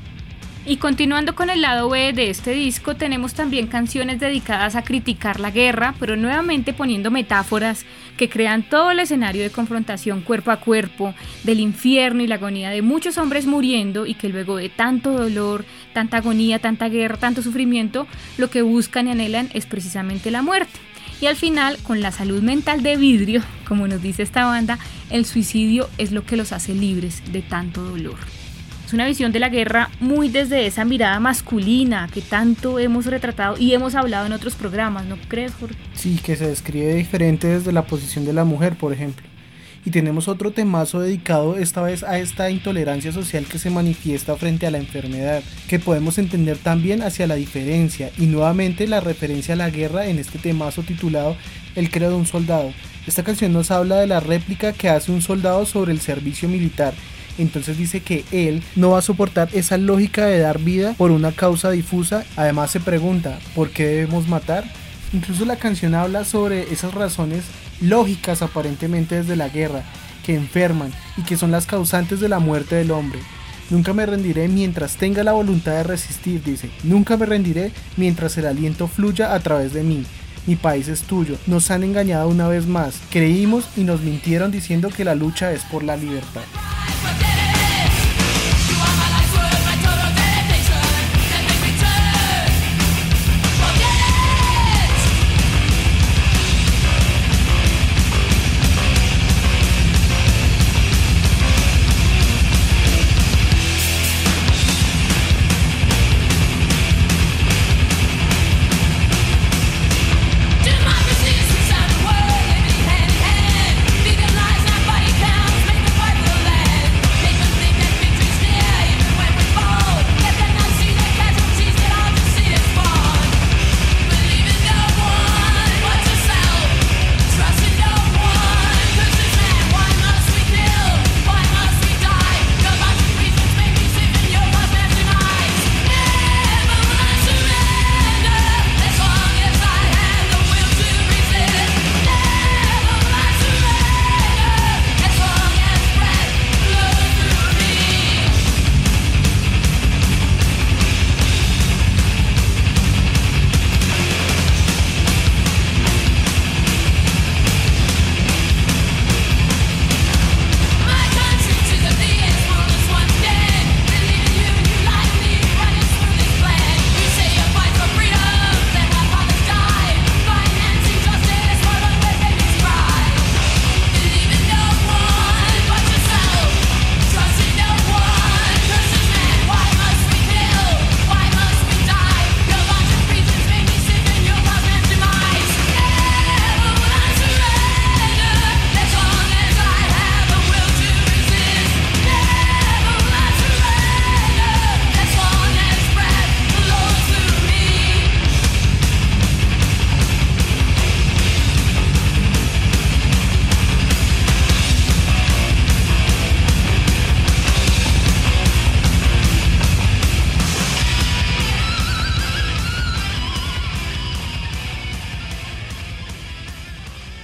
Y 0.68 0.78
continuando 0.78 1.36
con 1.36 1.52
el 1.52 1.62
lado 1.62 1.90
B 1.90 2.12
de 2.12 2.32
este 2.32 2.52
disco, 2.52 2.96
tenemos 2.96 3.36
también 3.36 3.68
canciones 3.68 4.20
dedicadas 4.20 4.76
a 4.76 4.84
criticar 4.84 5.40
la 5.40 5.52
guerra, 5.52 5.94
pero 6.00 6.16
nuevamente 6.16 6.74
poniendo 6.74 7.12
metáforas 7.12 7.86
que 8.18 8.30
crean 8.30 8.64
todo 8.64 8.90
el 8.90 9.00
escenario 9.00 9.44
de 9.44 9.52
confrontación 9.52 10.22
cuerpo 10.22 10.50
a 10.50 10.60
cuerpo, 10.60 11.14
del 11.44 11.60
infierno 11.60 12.24
y 12.24 12.28
la 12.28 12.36
agonía 12.36 12.72
de 12.72 12.82
muchos 12.82 13.20
hombres 13.20 13.46
muriendo 13.46 14.08
y 14.08 14.16
que 14.16 14.30
luego 14.30 14.56
de 14.58 14.70
tanto 14.70 15.12
dolor, 15.12 15.66
tanta 15.94 16.18
agonía, 16.18 16.58
tanta 16.58 16.90
guerra, 16.90 17.18
tanto 17.18 17.44
sufrimiento, 17.44 18.08
lo 18.40 18.50
que 18.50 18.64
buscan 18.64 19.08
y 19.08 19.12
anhelan 19.12 19.50
es 19.54 19.68
precisamente 19.68 20.32
la 20.32 20.42
muerte. 20.42 20.80
Y 21.22 21.28
al 21.28 21.36
final, 21.36 21.78
con 21.84 22.02
la 22.02 22.12
salud 22.12 22.42
mental 22.42 22.82
de 22.82 22.98
vidrio, 22.98 23.44
como 23.68 23.88
nos 23.88 24.02
dice 24.02 24.24
esta 24.24 24.46
banda, 24.46 24.80
el 25.12 25.26
suicidio 25.26 25.88
es 26.00 26.12
lo 26.12 26.26
que 26.26 26.38
los 26.38 26.52
hace 26.52 26.74
libres 26.74 27.22
de 27.32 27.44
tanto 27.44 27.84
dolor. 27.84 28.18
Es 28.86 28.94
una 28.94 29.08
visión 29.08 29.32
de 29.32 29.40
la 29.40 29.50
guerra 29.50 29.90
muy 30.00 30.30
desde 30.30 30.68
esa 30.68 30.86
mirada 30.86 31.20
masculina 31.20 32.08
que 32.14 32.22
tanto 32.22 32.78
hemos 32.78 33.08
retratado 33.08 33.58
y 33.58 33.74
hemos 33.74 33.96
hablado 33.96 34.28
en 34.28 34.32
otros 34.32 34.54
programas, 34.54 35.06
¿no 35.06 35.18
crees, 35.28 35.54
Jorge? 35.60 35.76
Sí, 35.96 36.20
que 36.24 36.36
se 36.36 36.48
describe 36.48 36.94
diferente 36.94 37.48
desde 37.48 37.72
la 37.72 37.88
posición 37.88 38.26
de 38.26 38.34
la 38.34 38.44
mujer, 38.44 38.76
por 38.76 38.94
ejemplo. 38.94 39.26
Y 39.86 39.90
tenemos 39.90 40.28
otro 40.28 40.52
temazo 40.52 41.00
dedicado 41.00 41.58
esta 41.58 41.82
vez 41.82 42.04
a 42.04 42.20
esta 42.20 42.52
intolerancia 42.52 43.12
social 43.12 43.46
que 43.46 43.58
se 43.58 43.72
manifiesta 43.72 44.36
frente 44.36 44.68
a 44.68 44.72
la 44.72 44.78
enfermedad, 44.78 45.42
que 45.68 45.80
podemos 45.80 46.20
entender 46.20 46.58
también 46.60 47.02
hacia 47.02 47.26
la 47.26 47.36
diferencia 47.36 48.12
y 48.20 48.28
nuevamente 48.28 48.86
la 48.88 49.00
referencia 49.00 49.56
a 49.56 49.58
la 49.58 49.72
guerra 49.72 50.06
en 50.06 50.20
este 50.20 50.38
temazo 50.38 50.84
titulado 50.84 51.36
El 51.76 51.90
credo 51.90 52.12
de 52.12 52.18
un 52.18 52.28
soldado. 52.28 52.72
Esta 53.08 53.24
canción 53.24 53.52
nos 53.52 53.72
habla 53.72 53.96
de 53.96 54.06
la 54.06 54.20
réplica 54.20 54.74
que 54.74 54.90
hace 54.90 55.12
un 55.12 55.24
soldado 55.24 55.66
sobre 55.66 55.92
el 55.92 56.02
servicio 56.02 56.48
militar 56.48 56.94
entonces 57.38 57.78
dice 57.78 58.02
que 58.02 58.24
él 58.32 58.64
no 58.76 58.92
va 58.92 59.00
a 59.00 59.04
soportar 59.04 59.50
esa 59.54 59.78
lógica 59.78 60.26
de 60.26 60.40
dar 60.40 60.60
vida 60.60 60.94
por 60.98 61.12
una 61.12 61.32
causa 61.32 61.72
difusa. 61.72 62.24
Además 62.36 62.72
se 62.72 62.80
pregunta, 62.80 63.40
¿por 63.54 63.70
qué 63.70 63.86
debemos 63.86 64.28
matar? 64.28 64.66
Incluso 65.14 65.46
la 65.46 65.58
canción 65.58 65.96
habla 65.96 66.26
sobre 66.26 66.74
esas 66.74 66.94
razones 66.94 67.44
lógicas 67.82 68.42
aparentemente 68.42 69.16
desde 69.16 69.36
la 69.36 69.50
guerra, 69.50 69.84
que 70.26 70.36
enferman 70.36 70.92
y 71.18 71.24
que 71.24 71.38
son 71.38 71.52
las 71.52 71.66
causantes 71.66 72.20
de 72.20 72.30
la 72.30 72.40
muerte 72.40 72.76
del 72.76 72.92
hombre. 72.92 73.20
Nunca 73.70 73.94
me 73.94 74.06
rendiré 74.06 74.48
mientras 74.48 74.96
tenga 74.96 75.24
la 75.24 75.32
voluntad 75.32 75.74
de 75.74 75.84
resistir, 75.84 76.44
dice. 76.44 76.70
Nunca 76.84 77.18
me 77.18 77.26
rendiré 77.26 77.72
mientras 77.98 78.38
el 78.38 78.46
aliento 78.46 78.88
fluya 78.88 79.34
a 79.34 79.40
través 79.40 79.74
de 79.74 79.84
mí. 79.84 80.06
Mi 80.46 80.56
país 80.56 80.88
es 80.88 81.02
tuyo. 81.02 81.38
Nos 81.48 81.72
han 81.72 81.84
engañado 81.84 82.30
una 82.30 82.48
vez 82.48 82.68
más. 82.68 83.02
Creímos 83.10 83.66
y 83.76 83.84
nos 83.84 84.02
mintieron 84.02 84.52
diciendo 84.52 84.90
que 84.90 85.04
la 85.04 85.16
lucha 85.16 85.52
es 85.52 85.64
por 85.64 85.84
la 85.84 85.98
libertad. 85.98 86.44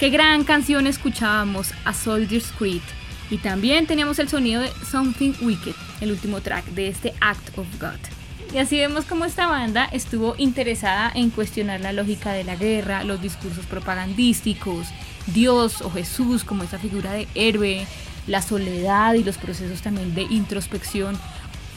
Qué 0.01 0.09
gran 0.09 0.45
canción 0.45 0.87
escuchábamos, 0.87 1.75
A 1.85 1.93
Soldier's 1.93 2.51
Creed. 2.57 2.81
Y 3.29 3.37
también 3.37 3.85
teníamos 3.85 4.17
el 4.17 4.29
sonido 4.29 4.63
de 4.63 4.71
Something 4.89 5.33
Wicked, 5.43 5.75
el 6.01 6.09
último 6.09 6.41
track 6.41 6.65
de 6.69 6.87
este 6.87 7.13
Act 7.21 7.55
of 7.55 7.67
God. 7.79 7.99
Y 8.51 8.57
así 8.57 8.77
vemos 8.77 9.05
cómo 9.05 9.25
esta 9.25 9.45
banda 9.45 9.85
estuvo 9.85 10.33
interesada 10.39 11.11
en 11.13 11.29
cuestionar 11.29 11.81
la 11.81 11.93
lógica 11.93 12.33
de 12.33 12.43
la 12.43 12.55
guerra, 12.55 13.03
los 13.03 13.21
discursos 13.21 13.67
propagandísticos, 13.67 14.87
Dios 15.27 15.83
o 15.83 15.91
Jesús 15.91 16.43
como 16.45 16.63
esa 16.63 16.79
figura 16.79 17.13
de 17.13 17.27
héroe, 17.35 17.85
la 18.25 18.41
soledad 18.41 19.13
y 19.13 19.23
los 19.23 19.37
procesos 19.37 19.83
también 19.83 20.15
de 20.15 20.23
introspección. 20.23 21.15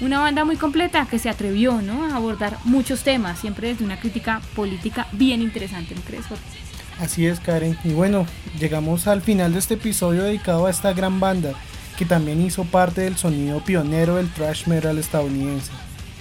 Una 0.01 0.21
banda 0.21 0.47
muy 0.47 0.57
completa 0.57 1.07
que 1.11 1.19
se 1.19 1.29
atrevió 1.29 1.83
¿no? 1.83 2.05
a 2.05 2.17
abordar 2.17 2.57
muchos 2.65 3.03
temas, 3.03 3.39
siempre 3.39 3.69
desde 3.69 3.85
una 3.85 4.01
crítica 4.01 4.41
política 4.57 5.09
bien 5.13 5.43
interesante, 5.43 5.95
¿no 5.95 6.01
crees, 6.01 6.25
Jorge? 6.25 6.74
Así 6.99 7.27
es, 7.27 7.41
Karen. 7.41 7.77
Y 7.85 7.93
bueno, 7.93 8.27
llegamos 8.59 9.07
al 9.07 9.21
final 9.21 9.53
de 9.53 9.59
este 9.59 9.75
episodio 9.75 10.25
dedicado 10.25 10.67
a 10.67 10.71
esta 10.71 10.93
gran 10.93 11.21
banda, 11.21 11.53
que 11.99 12.05
también 12.05 12.41
hizo 12.41 12.65
parte 12.65 13.03
del 13.03 13.17
sonido 13.17 13.65
pionero 13.65 14.17
del 14.17 14.31
thrash 14.33 14.67
metal 14.67 14.99
estadounidense. 14.99 15.73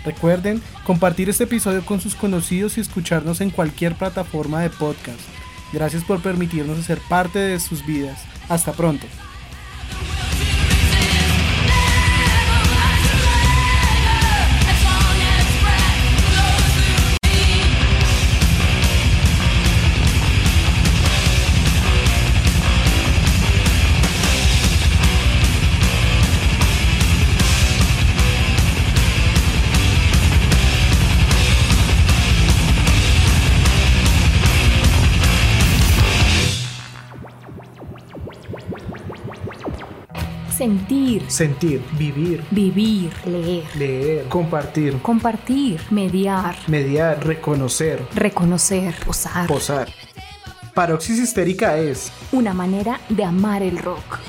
Recuerden 0.05 0.61
compartir 0.85 1.29
este 1.29 1.45
episodio 1.45 1.85
con 1.85 2.01
sus 2.01 2.15
conocidos 2.15 2.77
y 2.77 2.81
escucharnos 2.81 3.39
en 3.41 3.51
cualquier 3.51 3.95
plataforma 3.95 4.61
de 4.61 4.69
podcast. 4.69 5.19
Gracias 5.71 6.03
por 6.03 6.21
permitirnos 6.21 6.79
hacer 6.79 6.99
parte 7.07 7.39
de 7.39 7.59
sus 7.59 7.85
vidas. 7.85 8.21
Hasta 8.49 8.73
pronto. 8.73 9.07
Sentir. 40.63 41.25
Sentir, 41.27 41.81
vivir, 41.97 42.41
Vivir. 42.49 43.11
Leer. 43.25 43.65
leer, 43.75 44.29
compartir, 44.29 44.97
Compartir. 45.01 45.81
Mediar. 45.89 46.55
mediar, 46.67 47.21
reconocer, 47.27 48.01
Reconocer. 48.15 48.95
Posar. 49.05 49.45
posar. 49.45 49.89
Paroxis 50.73 51.19
histérica 51.19 51.77
es 51.77 52.13
Una 52.31 52.53
manera 52.53 53.01
de 53.09 53.25
amar 53.25 53.61
el 53.61 53.77
rock. 53.77 54.19